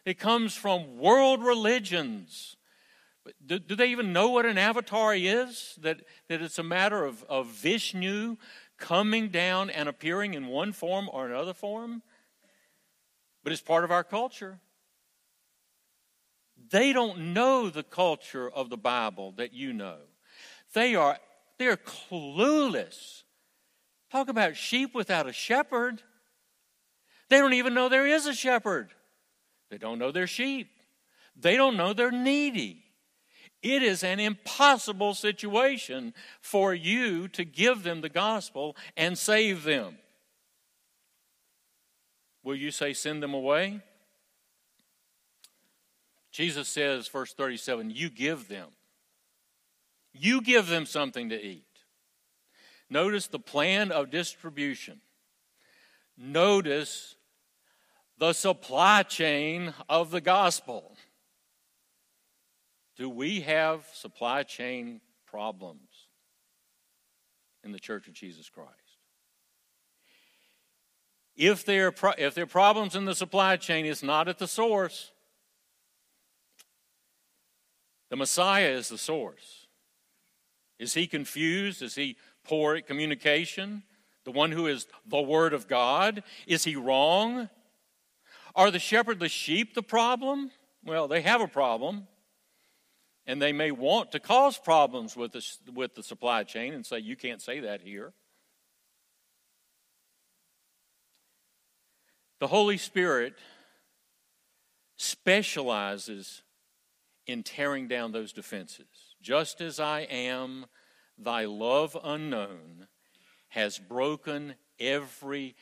it 0.05 0.19
comes 0.19 0.55
from 0.55 0.97
world 0.97 1.43
religions. 1.43 2.57
Do, 3.45 3.57
do, 3.57 3.75
they 3.75 3.87
even 3.87 4.13
know 4.13 4.29
what 4.29 4.45
an 4.45 4.57
avatar 4.57 5.15
is? 5.15 5.77
That, 5.81 6.01
that 6.29 6.41
it's 6.41 6.59
a 6.59 6.63
matter 6.63 7.03
of, 7.03 7.23
of 7.23 7.47
Vishnu 7.47 8.37
coming 8.77 9.29
down 9.29 9.69
and 9.69 9.89
appearing 9.89 10.35
in 10.35 10.47
one 10.47 10.73
form 10.73 11.09
or 11.11 11.25
another 11.25 11.53
form? 11.53 12.03
but 13.45 13.53
it's 13.53 13.61
part 13.61 13.83
of 13.83 13.91
our 13.91 14.03
culture. 14.03 14.59
They 16.71 16.91
don't 16.91 17.33
know 17.33 17.69
the 17.69 17.83
culture 17.83 18.49
of 18.49 18.71
the 18.71 18.77
Bible 18.77 19.33
that 19.37 19.53
you 19.53 19.71
know. 19.71 19.97
They 20.73 20.95
are 20.95 21.19
they're 21.59 21.77
clueless. 21.77 23.21
Talk 24.11 24.29
about 24.29 24.57
sheep 24.57 24.95
without 24.95 25.29
a 25.29 25.31
shepherd. 25.31 26.01
They 27.29 27.37
don't 27.37 27.53
even 27.53 27.75
know 27.75 27.87
there 27.87 28.07
is 28.07 28.25
a 28.25 28.33
shepherd. 28.33 28.89
They 29.69 29.77
don't 29.77 29.99
know 29.99 30.11
they're 30.11 30.27
sheep. 30.27 30.69
They 31.35 31.57
don't 31.57 31.77
know 31.77 31.93
they're 31.93 32.11
needy. 32.11 32.83
It 33.61 33.81
is 33.81 34.03
an 34.03 34.19
impossible 34.19 35.13
situation 35.15 36.13
for 36.39 36.73
you 36.73 37.27
to 37.29 37.43
give 37.43 37.83
them 37.83 38.01
the 38.01 38.09
gospel 38.09 38.75
and 38.95 39.17
save 39.17 39.63
them. 39.63 39.97
Will 42.43 42.55
you 42.55 42.69
say, 42.69 42.93
send 42.93 43.23
them 43.23 43.33
away? 43.33 43.81
Jesus 46.31 46.67
says, 46.67 47.07
verse 47.07 47.33
37, 47.33 47.89
you 47.89 48.09
give 48.09 48.47
them. 48.47 48.67
You 50.13 50.41
give 50.41 50.67
them 50.67 50.85
something 50.85 51.29
to 51.29 51.43
eat. 51.43 51.63
Notice 52.89 53.27
the 53.27 53.39
plan 53.39 53.91
of 53.91 54.11
distribution. 54.11 55.01
Notice 56.17 57.15
the 58.17 58.33
supply 58.33 59.03
chain 59.03 59.73
of 59.89 60.11
the 60.11 60.21
gospel. 60.21 60.95
Do 62.97 63.09
we 63.09 63.41
have 63.41 63.85
supply 63.93 64.43
chain 64.43 65.01
problems 65.25 66.07
in 67.63 67.71
the 67.71 67.79
Church 67.79 68.07
of 68.07 68.13
Jesus 68.13 68.49
Christ? 68.49 68.71
If 71.35 71.65
there, 71.65 71.87
are 71.87 72.15
if 72.17 72.33
there 72.33 72.45
are 72.45 72.47
problems 72.47 72.95
in 72.95 73.03
the 73.03 73.15
supply 73.15 73.57
chain, 73.57 73.85
it's 73.85 74.01
not 74.01 74.29
at 74.29 74.37
the 74.37 74.47
source. 74.47 75.11
The 78.09 78.15
Messiah 78.15 78.69
is 78.69 78.87
the 78.87 78.97
source. 78.97 79.67
Is 80.79 80.93
he 80.93 81.07
confused? 81.07 81.81
Is 81.81 81.95
he 81.95 82.15
poor 82.45 82.75
at 82.75 82.87
communication? 82.87 83.83
The 84.23 84.31
one 84.31 84.51
who 84.51 84.67
is 84.67 84.87
the 85.05 85.21
Word 85.21 85.53
of 85.53 85.67
God? 85.67 86.23
Is 86.47 86.63
he 86.63 86.77
wrong? 86.77 87.49
Are 88.55 88.71
the 88.71 88.79
shepherdless 88.79 89.31
sheep 89.31 89.73
the 89.73 89.83
problem? 89.83 90.51
Well, 90.83 91.07
they 91.07 91.21
have 91.21 91.41
a 91.41 91.47
problem. 91.47 92.07
And 93.27 93.41
they 93.41 93.53
may 93.53 93.71
want 93.71 94.11
to 94.11 94.19
cause 94.19 94.57
problems 94.57 95.17
with 95.17 95.31
the, 95.31 95.43
with 95.73 95.95
the 95.95 96.03
supply 96.03 96.43
chain 96.43 96.73
and 96.73 96.85
say, 96.85 96.99
you 96.99 97.15
can't 97.15 97.41
say 97.41 97.59
that 97.61 97.81
here. 97.81 98.13
The 102.39 102.47
Holy 102.47 102.77
Spirit 102.77 103.33
specializes 104.97 106.43
in 107.25 107.41
tearing 107.41 107.87
down 107.87 108.11
those 108.11 108.31
defenses. 108.31 109.15
just 109.21 109.59
as 109.59 109.79
I 109.79 110.01
am, 110.01 110.67
thy 111.17 111.45
love 111.45 111.97
unknown 112.03 112.87
has 113.49 113.79
broken 113.79 114.55
every 114.79 115.55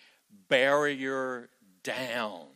barrier 0.49 1.49
down. 1.83 2.47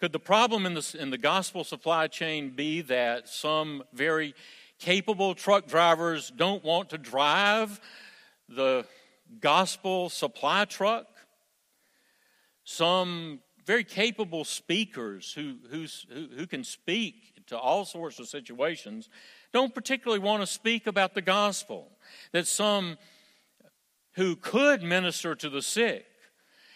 Could 0.00 0.12
the 0.12 0.18
problem 0.18 0.66
in 0.66 0.74
the, 0.74 0.96
in 0.98 1.10
the 1.10 1.18
gospel 1.18 1.64
supply 1.64 2.08
chain 2.08 2.50
be 2.50 2.80
that 2.82 3.28
some 3.28 3.84
very 3.92 4.34
capable 4.78 5.34
truck 5.34 5.66
drivers 5.66 6.32
don't 6.34 6.64
want 6.64 6.90
to 6.90 6.98
drive 6.98 7.80
the 8.48 8.84
gospel 9.40 10.08
supply 10.08 10.64
truck? 10.64 11.06
Some 12.64 13.40
very 13.66 13.84
capable 13.84 14.44
speakers 14.44 15.32
who, 15.32 15.56
who, 15.70 15.86
who 16.36 16.46
can 16.46 16.64
speak 16.64 17.46
to 17.46 17.58
all 17.58 17.84
sorts 17.84 18.18
of 18.18 18.26
situations 18.26 19.08
don't 19.52 19.74
particularly 19.74 20.18
want 20.18 20.42
to 20.42 20.46
speak 20.46 20.86
about 20.86 21.14
the 21.14 21.22
gospel. 21.22 21.90
That 22.32 22.46
some 22.46 22.98
who 24.14 24.36
could 24.36 24.82
minister 24.82 25.34
to 25.34 25.48
the 25.48 25.62
sick 25.62 26.06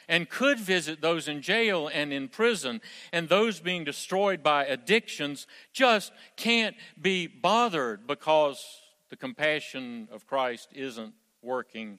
and 0.09 0.29
could 0.29 0.59
visit 0.59 1.01
those 1.01 1.29
in 1.29 1.43
jail 1.43 1.89
and 1.93 2.13
in 2.13 2.29
prison 2.29 2.81
and 3.13 3.29
those 3.29 3.61
being 3.61 3.85
destroyed 3.85 4.43
by 4.43 4.65
addictions 4.65 5.47
just 5.73 6.13
can't 6.37 6.77
be 7.01 7.27
bothered 7.27 8.07
because 8.07 8.65
the 9.11 9.17
compassion 9.17 10.09
of 10.11 10.27
Christ 10.27 10.71
isn't 10.75 11.13
working 11.43 11.99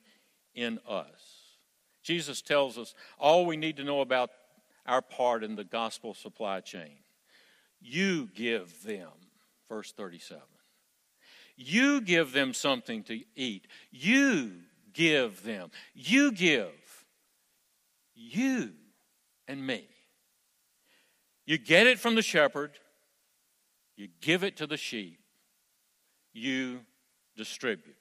in 0.55 0.79
us. 0.87 1.39
Jesus 2.03 2.41
tells 2.41 2.77
us 2.77 2.95
all 3.19 3.45
we 3.45 3.57
need 3.57 3.77
to 3.77 3.83
know 3.83 4.01
about 4.01 4.31
our 4.85 5.01
part 5.01 5.43
in 5.43 5.55
the 5.55 5.63
gospel 5.63 6.13
supply 6.13 6.59
chain. 6.61 6.97
You 7.81 8.29
give 8.35 8.83
them, 8.83 9.11
verse 9.67 9.91
37. 9.91 10.41
You 11.55 12.01
give 12.01 12.31
them 12.31 12.53
something 12.53 13.03
to 13.03 13.21
eat. 13.35 13.67
You 13.91 14.51
give 14.93 15.43
them. 15.43 15.71
You 15.93 16.31
give. 16.31 16.71
You 18.21 18.73
and 19.47 19.65
me. 19.65 19.87
You 21.45 21.57
get 21.57 21.87
it 21.87 21.97
from 21.97 22.15
the 22.15 22.21
shepherd, 22.21 22.71
you 23.95 24.09
give 24.19 24.43
it 24.43 24.57
to 24.57 24.67
the 24.67 24.77
sheep, 24.77 25.19
you 26.33 26.81
distribute. 27.37 27.95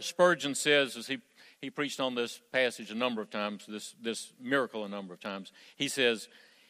Spurgeon 0.00 0.54
says, 0.54 0.96
as 0.96 1.08
he, 1.08 1.18
he 1.60 1.68
preached 1.68 2.00
on 2.00 2.14
this 2.14 2.40
passage 2.52 2.90
a 2.90 2.94
number 2.94 3.20
of 3.20 3.28
times, 3.28 3.66
this, 3.68 3.94
this 4.00 4.32
miracle 4.40 4.84
a 4.84 4.88
number 4.88 5.12
of 5.12 5.20
times, 5.20 5.52
he 5.76 5.88
says, 5.88 6.28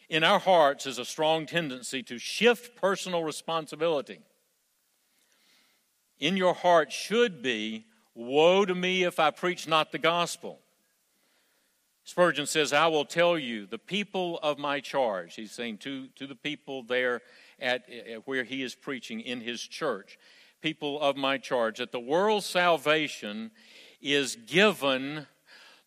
In 0.08 0.24
our 0.24 0.40
hearts 0.40 0.86
is 0.86 0.98
a 0.98 1.04
strong 1.04 1.46
tendency 1.46 2.02
to 2.04 2.18
shift 2.18 2.74
personal 2.74 3.22
responsibility. 3.22 4.20
In 6.18 6.36
your 6.36 6.54
heart 6.54 6.90
should 6.90 7.42
be, 7.42 7.84
Woe 8.16 8.64
to 8.64 8.74
me 8.74 9.04
if 9.04 9.20
I 9.20 9.30
preach 9.30 9.68
not 9.68 9.92
the 9.92 9.98
gospel. 9.98 10.60
Spurgeon 12.04 12.46
says, 12.46 12.74
I 12.74 12.86
will 12.86 13.06
tell 13.06 13.38
you, 13.38 13.64
the 13.64 13.78
people 13.78 14.38
of 14.42 14.58
my 14.58 14.80
charge, 14.80 15.34
he's 15.34 15.52
saying 15.52 15.78
to, 15.78 16.08
to 16.16 16.26
the 16.26 16.34
people 16.34 16.82
there 16.82 17.22
at, 17.58 17.88
at 17.90 18.26
where 18.26 18.44
he 18.44 18.62
is 18.62 18.74
preaching 18.74 19.20
in 19.20 19.40
his 19.40 19.62
church, 19.62 20.18
people 20.60 21.00
of 21.00 21.16
my 21.16 21.38
charge, 21.38 21.78
that 21.78 21.92
the 21.92 22.00
world's 22.00 22.44
salvation 22.44 23.50
is 24.02 24.36
given, 24.46 25.26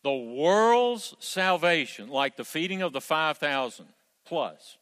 the 0.02 0.12
world's 0.12 1.14
salvation, 1.20 2.08
like 2.08 2.36
the 2.36 2.44
feeding 2.44 2.82
of 2.82 2.92
the 2.92 3.00
5,000 3.00 3.86
plus, 4.26 4.76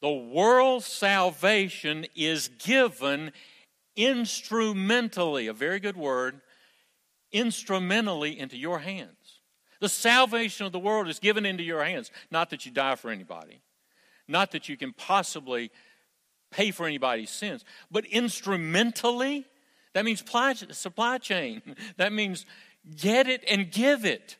the 0.00 0.10
world's 0.10 0.86
salvation 0.86 2.06
is 2.16 2.48
given 2.48 3.30
instrumentally, 3.94 5.46
a 5.46 5.52
very 5.52 5.78
good 5.78 5.96
word, 5.96 6.40
instrumentally 7.30 8.36
into 8.36 8.56
your 8.56 8.80
hands. 8.80 9.19
The 9.80 9.88
salvation 9.88 10.66
of 10.66 10.72
the 10.72 10.78
world 10.78 11.08
is 11.08 11.18
given 11.18 11.44
into 11.44 11.62
your 11.62 11.84
hands. 11.84 12.10
Not 12.30 12.50
that 12.50 12.64
you 12.64 12.72
die 12.72 12.94
for 12.94 13.10
anybody, 13.10 13.60
not 14.28 14.52
that 14.52 14.68
you 14.68 14.76
can 14.76 14.92
possibly 14.92 15.70
pay 16.50 16.70
for 16.70 16.86
anybody's 16.86 17.30
sins, 17.30 17.64
but 17.90 18.04
instrumentally, 18.06 19.46
that 19.92 20.04
means 20.04 20.22
supply 20.72 21.18
chain. 21.18 21.62
That 21.96 22.12
means 22.12 22.46
get 22.96 23.28
it 23.28 23.44
and 23.48 23.70
give 23.70 24.04
it. 24.04 24.36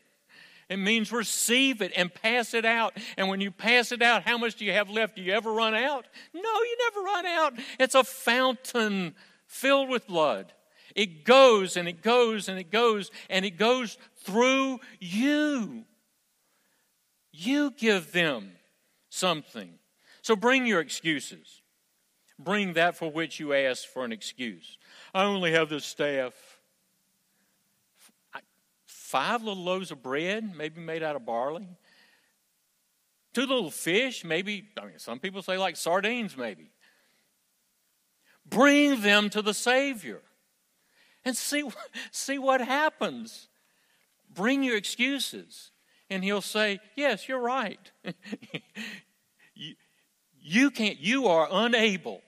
It 0.68 0.78
means 0.78 1.10
receive 1.10 1.82
it 1.82 1.92
and 1.96 2.14
pass 2.14 2.54
it 2.54 2.64
out. 2.64 2.96
And 3.16 3.28
when 3.28 3.40
you 3.40 3.50
pass 3.50 3.90
it 3.90 4.02
out, 4.02 4.22
how 4.22 4.38
much 4.38 4.54
do 4.54 4.64
you 4.64 4.72
have 4.72 4.88
left? 4.88 5.16
Do 5.16 5.22
you 5.22 5.32
ever 5.32 5.52
run 5.52 5.74
out? 5.74 6.06
No, 6.32 6.40
you 6.40 6.76
never 6.78 7.00
run 7.04 7.26
out. 7.26 7.54
It's 7.80 7.96
a 7.96 8.04
fountain 8.04 9.16
filled 9.46 9.88
with 9.88 10.06
blood. 10.06 10.52
It 10.94 11.24
goes 11.24 11.76
and 11.76 11.88
it 11.88 12.02
goes 12.02 12.48
and 12.48 12.58
it 12.58 12.70
goes 12.70 13.10
and 13.28 13.44
it 13.44 13.58
goes 13.58 13.98
through 14.22 14.80
you. 14.98 15.84
You 17.32 17.70
give 17.72 18.12
them 18.12 18.52
something. 19.08 19.78
So 20.22 20.36
bring 20.36 20.66
your 20.66 20.80
excuses. 20.80 21.62
Bring 22.38 22.74
that 22.74 22.96
for 22.96 23.10
which 23.10 23.38
you 23.38 23.52
ask 23.52 23.86
for 23.86 24.04
an 24.04 24.12
excuse. 24.12 24.78
I 25.14 25.24
only 25.24 25.52
have 25.52 25.68
this 25.68 25.84
staff. 25.84 26.32
Five 28.86 29.42
little 29.42 29.62
loaves 29.62 29.90
of 29.90 30.02
bread, 30.02 30.54
maybe 30.56 30.80
made 30.80 31.02
out 31.02 31.16
of 31.16 31.26
barley. 31.26 31.66
Two 33.34 33.42
little 33.42 33.70
fish, 33.70 34.24
maybe, 34.24 34.68
I 34.80 34.86
mean, 34.86 34.98
some 34.98 35.18
people 35.18 35.42
say 35.42 35.56
like 35.56 35.76
sardines, 35.76 36.36
maybe. 36.36 36.70
Bring 38.46 39.02
them 39.02 39.30
to 39.30 39.42
the 39.42 39.54
Savior 39.54 40.22
and 41.24 41.36
see, 41.36 41.68
see 42.10 42.38
what 42.38 42.60
happens. 42.60 43.48
Bring 44.34 44.62
your 44.62 44.76
excuses. 44.76 45.70
And 46.08 46.24
he'll 46.24 46.42
say, 46.42 46.80
Yes, 46.96 47.28
you're 47.28 47.40
right. 47.40 47.78
you, 49.54 49.74
you 50.40 50.70
can't, 50.70 50.98
you 50.98 51.28
are 51.28 51.48
unable. 51.50 52.22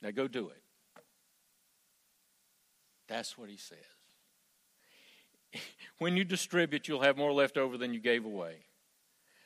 Now 0.00 0.10
go 0.10 0.26
do 0.26 0.48
it. 0.48 0.62
That's 3.08 3.36
what 3.38 3.48
he 3.48 3.56
says. 3.56 3.78
When 5.98 6.16
you 6.16 6.24
distribute, 6.24 6.88
you'll 6.88 7.02
have 7.02 7.16
more 7.16 7.32
left 7.32 7.56
over 7.56 7.78
than 7.78 7.94
you 7.94 8.00
gave 8.00 8.24
away, 8.24 8.56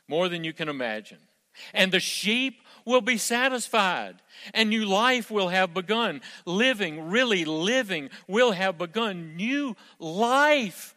more 0.09 0.31
than 0.31 0.43
you 0.43 0.55
can 0.55 0.71
imagine. 0.71 1.19
And 1.75 1.93
the 1.93 2.01
sheep 2.01 2.63
will 2.87 3.03
be 3.03 3.19
satisfied, 3.19 4.23
and 4.55 4.71
new 4.71 4.87
life 4.87 5.31
will 5.31 5.49
have 5.49 5.75
begun. 5.75 6.23
Living, 6.47 7.11
really 7.11 7.45
living, 7.45 8.09
will 8.27 8.53
have 8.53 8.79
begun. 8.79 9.37
New 9.37 9.77
life 9.99 10.95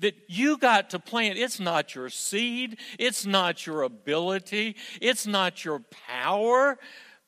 that 0.00 0.14
you 0.26 0.58
got 0.58 0.90
to 0.90 0.98
plant. 0.98 1.38
It's 1.38 1.60
not 1.60 1.94
your 1.94 2.08
seed, 2.08 2.78
it's 2.98 3.24
not 3.24 3.66
your 3.66 3.82
ability, 3.82 4.76
it's 5.00 5.26
not 5.26 5.64
your 5.64 5.82
power, 6.08 6.78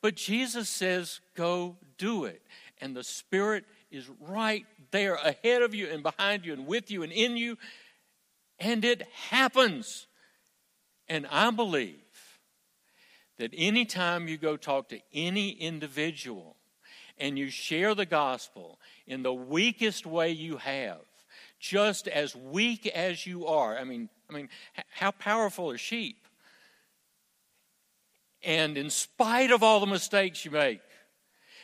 but 0.01 0.17
Jesus 0.17 0.69
says, 0.69 1.21
go 1.37 1.77
do 1.97 2.25
it. 2.25 2.43
And 2.81 2.97
the 2.97 3.05
Spirit 3.05 3.65
is 3.91 4.11
right 4.21 4.67
there 4.91 5.15
ahead 5.15 5.63
of 5.63 5.75
you 5.75 5.87
and 5.89 6.03
behind 6.03 6.45
you 6.45 6.53
and 6.53 6.67
with 6.67 6.91
you 6.91 7.03
and 7.03 7.13
in 7.13 7.37
you, 7.37 7.57
and 8.59 8.85
it 8.85 9.03
happens. 9.31 10.07
And 11.09 11.27
I 11.31 11.51
believe 11.51 11.97
that 13.39 13.53
anytime 13.57 14.29
you 14.29 14.39
go 14.39 14.57
talk 14.57 14.89
to 14.89 15.01
any 15.13 15.51
individual 15.51 16.57
and 17.19 17.39
you 17.39 17.51
share 17.51 17.95
the 17.95 18.07
gospel 18.07 18.79
in 19.07 19.23
the 19.23 19.35
weakest 19.35 20.07
way 20.07 20.31
you 20.31 20.57
have, 20.57 21.01
just 21.63 22.09
as 22.09 22.35
weak 22.35 22.89
as 22.89 23.25
you 23.25 23.47
are, 23.47 23.79
I 23.79 23.85
mean, 23.85 24.09
I 24.29 24.35
mean, 24.35 24.49
how 24.91 25.13
powerful 25.13 25.71
are 25.71 25.79
sheep? 25.79 26.27
And 28.43 28.77
in 28.77 28.91
spite 28.91 29.53
of 29.53 29.63
all 29.63 29.79
the 29.79 29.87
mistakes 29.87 30.45
you 30.45 30.51
make, 30.51 30.81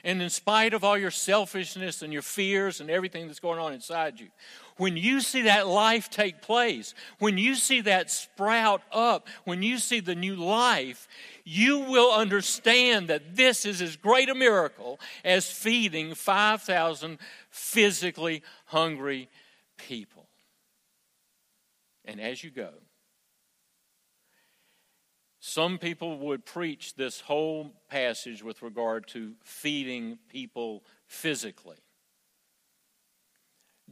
and 0.05 0.23
in 0.23 0.31
spite 0.31 0.73
of 0.73 0.85
all 0.85 0.97
your 0.97 1.11
selfishness 1.11 2.03
and 2.03 2.13
your 2.13 2.23
fears 2.23 2.81
and 2.81 2.89
everything 2.89 3.27
that's 3.27 3.41
going 3.41 3.59
on 3.59 3.73
inside 3.73 4.21
you, 4.21 4.29
when 4.77 4.97
you 4.97 5.21
see 5.21 5.43
that 5.43 5.67
life 5.67 6.09
take 6.09 6.43
place, 6.43 6.95
when 7.19 7.37
you 7.37 7.57
see 7.57 7.81
that 7.81 8.09
sprout 8.09 8.83
up, 8.93 9.27
when 9.43 9.65
you 9.65 9.79
see 9.79 9.99
the 9.99 10.15
new 10.15 10.37
life, 10.37 11.09
you 11.43 11.81
will 11.81 12.13
understand 12.13 13.09
that 13.09 13.35
this 13.35 13.67
is 13.67 13.83
as 13.83 13.97
great 13.97 14.29
a 14.29 14.35
miracle 14.37 15.01
as 15.25 15.51
feeding 15.51 16.15
5,000 16.15 17.19
physically 17.51 18.45
hungry 18.67 19.29
people. 19.79 20.29
And 22.05 22.21
as 22.21 22.45
you 22.45 22.51
go, 22.51 22.73
some 25.41 25.79
people 25.79 26.19
would 26.19 26.45
preach 26.45 26.95
this 26.95 27.21
whole 27.21 27.73
passage 27.89 28.43
with 28.43 28.61
regard 28.61 29.07
to 29.09 29.35
feeding 29.43 30.19
people 30.29 30.85
physically. 31.07 31.79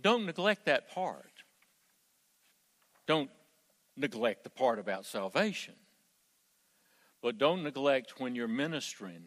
Don't 0.01 0.27
neglect 0.27 0.67
that 0.67 0.91
part. 0.91 1.31
Don't 3.07 3.31
neglect 3.97 4.45
the 4.45 4.51
part 4.51 4.79
about 4.79 5.07
salvation. 5.07 5.75
But 7.23 7.39
don't 7.39 7.63
neglect 7.63 8.21
when 8.21 8.35
you're 8.35 8.49
ministering 8.49 9.23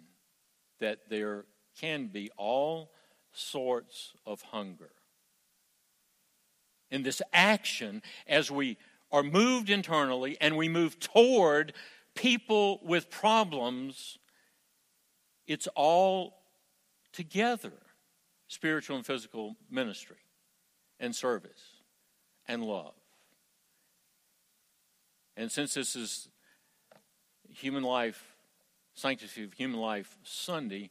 that 0.80 1.10
there 1.10 1.46
can 1.80 2.08
be 2.08 2.30
all 2.38 2.92
sorts 3.32 4.14
of 4.26 4.42
hunger. 4.42 4.92
In 6.92 7.04
this 7.04 7.22
action, 7.34 8.02
as 8.28 8.50
we 8.50 8.78
are 9.12 9.24
moved 9.24 9.70
internally 9.70 10.38
and 10.40 10.58
we 10.58 10.70
move 10.70 11.00
toward 11.00 11.74
people 12.16 12.80
with 12.84 13.10
problems, 13.10 14.18
it's 15.48 15.68
all 15.76 16.40
together 17.12 17.74
spiritual 18.48 18.98
and 18.98 19.06
physical 19.06 19.56
ministry 19.70 20.18
and 21.00 21.16
service 21.16 21.82
and 22.48 22.64
love. 22.64 22.94
And 25.38 25.52
since 25.52 25.74
this 25.74 25.96
is 25.96 26.28
Human 27.50 27.84
Life, 27.84 28.36
Sanctity 28.94 29.44
of 29.44 29.54
Human 29.54 29.80
Life 29.80 30.18
Sunday, 30.24 30.90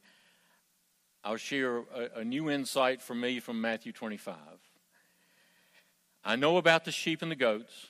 I'll 1.22 1.36
share 1.36 1.78
a, 1.78 2.20
a 2.20 2.24
new 2.24 2.48
insight 2.48 3.02
for 3.02 3.14
me 3.14 3.40
from 3.40 3.60
Matthew 3.60 3.92
25. 3.92 4.36
I 6.28 6.36
know 6.36 6.58
about 6.58 6.84
the 6.84 6.92
sheep 6.92 7.22
and 7.22 7.30
the 7.30 7.36
goats. 7.36 7.86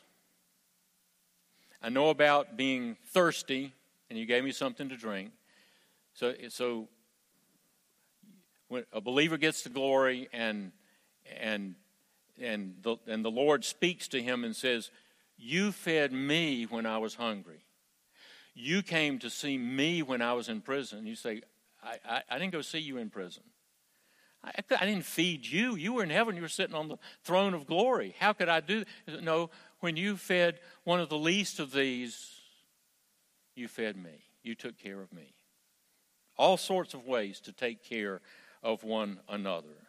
I 1.82 1.89
know 1.89 2.11
about 2.11 2.57
being 2.57 2.97
thirsty, 3.09 3.74
and 4.09 4.16
you 4.16 4.26
gave 4.26 4.45
me 4.45 4.53
something 4.53 4.89
to 4.91 4.97
drink. 4.97 5.32
So, 6.14 6.34
so 6.49 6.86
when 8.68 8.84
a 8.93 9.01
believer 9.01 9.39
gets 9.39 9.62
to 9.62 9.70
glory 9.70 10.28
and 10.32 10.70
and 11.41 11.74
and 12.41 12.76
the, 12.82 12.99
and 13.09 13.24
the 13.24 13.30
Lord 13.30 13.64
speaks 13.64 14.07
to 14.07 14.22
him 14.22 14.45
and 14.45 14.55
says, 14.55 14.93
"You 15.36 15.72
fed 15.72 16.12
me 16.12 16.62
when 16.62 16.86
I 16.86 16.99
was 16.99 17.16
hungry. 17.16 17.64
You 18.55 18.82
came 18.82 19.18
to 19.18 19.30
see 19.30 19.59
me 19.59 20.01
when 20.01 20.22
I 20.22 20.34
was 20.34 20.49
in 20.49 20.61
prison." 20.61 21.09
You 21.09 21.16
say, 21.16 21.43
"I, 21.82 21.97
I, 22.09 22.22
I 22.30 22.39
didn't 22.39 22.53
go 22.53 22.62
see 22.62 22.78
you 22.78 22.99
in 22.99 23.11
prison. 23.11 23.43
I, 24.45 24.53
I, 24.80 24.86
didn't 24.86 25.05
feed 25.05 25.47
you. 25.47 25.74
You 25.74 25.95
were 25.95 26.03
in 26.03 26.11
heaven. 26.11 26.36
You 26.36 26.43
were 26.43 26.49
sitting 26.49 26.74
on 26.74 26.89
the 26.89 26.99
throne 27.24 27.55
of 27.55 27.66
glory. 27.66 28.14
How 28.18 28.32
could 28.32 28.49
I 28.49 28.61
do?" 28.61 28.84
That? 29.07 29.22
No, 29.22 29.51
when 29.80 29.97
you 29.97 30.16
fed 30.16 30.61
one 30.84 31.01
of 31.01 31.09
the 31.09 31.18
least 31.18 31.59
of 31.59 31.72
these, 31.72 32.32
you 33.55 33.68
fed 33.68 33.97
me. 33.97 34.24
You 34.43 34.55
took 34.55 34.78
care 34.78 35.01
of 35.01 35.12
me. 35.12 35.34
All 36.36 36.57
sorts 36.57 36.95
of 36.95 37.07
ways 37.07 37.41
to 37.41 37.53
take 37.53 37.82
care 37.82 38.20
of 38.62 38.84
one 38.84 39.18
another. 39.28 39.89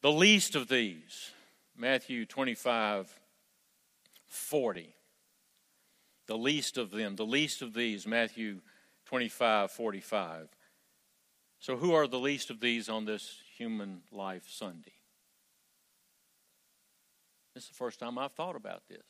The 0.00 0.12
least 0.12 0.54
of 0.54 0.68
these, 0.68 1.32
Matthew 1.76 2.24
25, 2.24 3.12
40. 4.26 4.94
The 6.26 6.38
least 6.38 6.78
of 6.78 6.90
them, 6.90 7.16
the 7.16 7.26
least 7.26 7.62
of 7.62 7.74
these, 7.74 8.06
Matthew 8.06 8.60
25, 9.06 9.72
45. 9.72 10.48
So, 11.60 11.76
who 11.76 11.92
are 11.92 12.06
the 12.06 12.20
least 12.20 12.50
of 12.50 12.60
these 12.60 12.88
on 12.88 13.04
this 13.04 13.40
Human 13.56 14.02
Life 14.12 14.44
Sunday? 14.48 14.92
This 17.54 17.64
is 17.64 17.70
the 17.70 17.74
first 17.74 17.98
time 17.98 18.16
I've 18.16 18.32
thought 18.32 18.54
about 18.54 18.82
this 18.88 19.02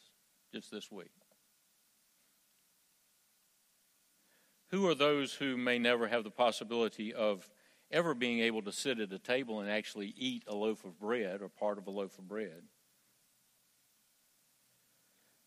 just 0.53 0.71
this 0.71 0.91
week. 0.91 1.13
Who 4.71 4.89
are 4.89 4.95
those 4.95 5.35
who 5.35 5.57
may 5.59 5.79
never 5.79 6.09
have 6.09 6.25
the 6.25 6.31
possibility 6.31 7.13
of 7.13 7.49
ever 7.91 8.15
being 8.15 8.41
able 8.41 8.63
to 8.63 8.73
sit 8.73 8.99
at 8.99 9.13
a 9.13 9.19
table 9.19 9.61
and 9.61 9.71
actually 9.71 10.15
eat 10.17 10.45
a 10.47 10.55
loaf 10.55 10.85
of 10.85 10.99
bread 10.99 11.43
or 11.43 11.49
part 11.51 11.77
of 11.77 11.87
a 11.87 11.91
loaf 11.91 12.19
of 12.19 12.29
bread? 12.29 12.63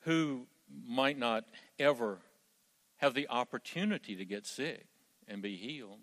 Who 0.01 0.47
might 0.87 1.17
not 1.17 1.45
ever 1.79 2.19
have 2.97 3.15
the 3.15 3.27
opportunity 3.27 4.15
to 4.15 4.25
get 4.25 4.45
sick 4.45 4.85
and 5.27 5.41
be 5.41 5.55
healed? 5.55 5.99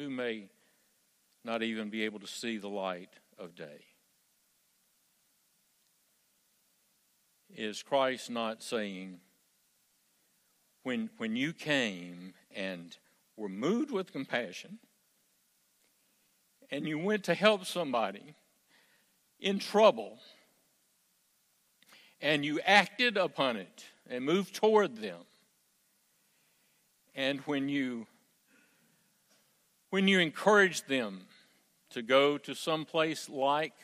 Who 0.00 0.08
may 0.08 0.48
not 1.44 1.62
even 1.62 1.90
be 1.90 2.04
able 2.04 2.20
to 2.20 2.26
see 2.26 2.56
the 2.56 2.70
light 2.70 3.10
of 3.38 3.54
day? 3.54 3.84
is 7.54 7.82
Christ 7.82 8.30
not 8.30 8.62
saying, 8.62 9.20
when, 10.84 11.10
when 11.18 11.36
you 11.36 11.52
came 11.52 12.32
and 12.56 12.96
were 13.36 13.50
moved 13.50 13.90
with 13.90 14.10
compassion 14.10 14.78
and 16.70 16.88
you 16.88 16.98
went 16.98 17.24
to 17.24 17.34
help 17.34 17.66
somebody 17.66 18.34
in 19.38 19.58
trouble 19.58 20.16
and 22.22 22.42
you 22.42 22.58
acted 22.60 23.18
upon 23.18 23.56
it 23.56 23.84
and 24.08 24.24
moved 24.24 24.54
toward 24.54 24.96
them, 24.96 25.20
and 27.14 27.40
when 27.40 27.68
you 27.68 28.06
when 29.90 30.08
you 30.08 30.20
encouraged 30.20 30.88
them 30.88 31.26
to 31.90 32.02
go 32.02 32.38
to 32.38 32.54
some 32.54 32.84
place 32.84 33.28
like 33.28 33.74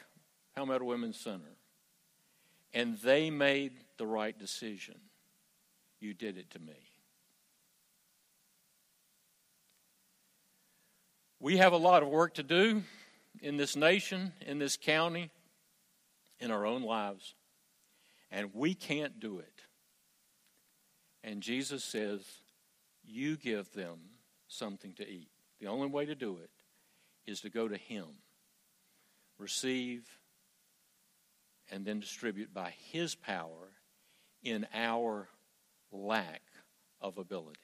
Palmetto 0.54 0.84
Women's 0.84 1.18
Center, 1.18 1.56
and 2.72 2.96
they 2.98 3.30
made 3.30 3.72
the 3.98 4.06
right 4.06 4.38
decision. 4.38 4.96
You 6.00 6.14
did 6.14 6.38
it 6.38 6.50
to 6.50 6.58
me. 6.58 6.74
We 11.40 11.58
have 11.58 11.72
a 11.72 11.78
lot 11.78 12.02
of 12.02 12.08
work 12.08 12.34
to 12.34 12.42
do 12.42 12.82
in 13.42 13.56
this 13.56 13.76
nation, 13.76 14.32
in 14.46 14.58
this 14.58 14.76
county, 14.76 15.30
in 16.40 16.50
our 16.50 16.64
own 16.64 16.82
lives, 16.82 17.34
and 18.30 18.50
we 18.54 18.74
can't 18.74 19.20
do 19.20 19.38
it. 19.38 19.62
And 21.22 21.42
Jesus 21.42 21.84
says, 21.84 22.20
You 23.04 23.36
give 23.36 23.72
them 23.72 23.98
something 24.48 24.92
to 24.94 25.08
eat. 25.08 25.28
The 25.60 25.66
only 25.66 25.88
way 25.88 26.06
to 26.06 26.14
do 26.14 26.38
it 26.38 26.50
is 27.26 27.40
to 27.40 27.50
go 27.50 27.68
to 27.68 27.76
Him, 27.76 28.06
receive, 29.38 30.18
and 31.70 31.84
then 31.84 32.00
distribute 32.00 32.52
by 32.52 32.74
His 32.92 33.14
power 33.14 33.72
in 34.42 34.66
our 34.72 35.28
lack 35.90 36.42
of 37.00 37.18
ability. 37.18 37.60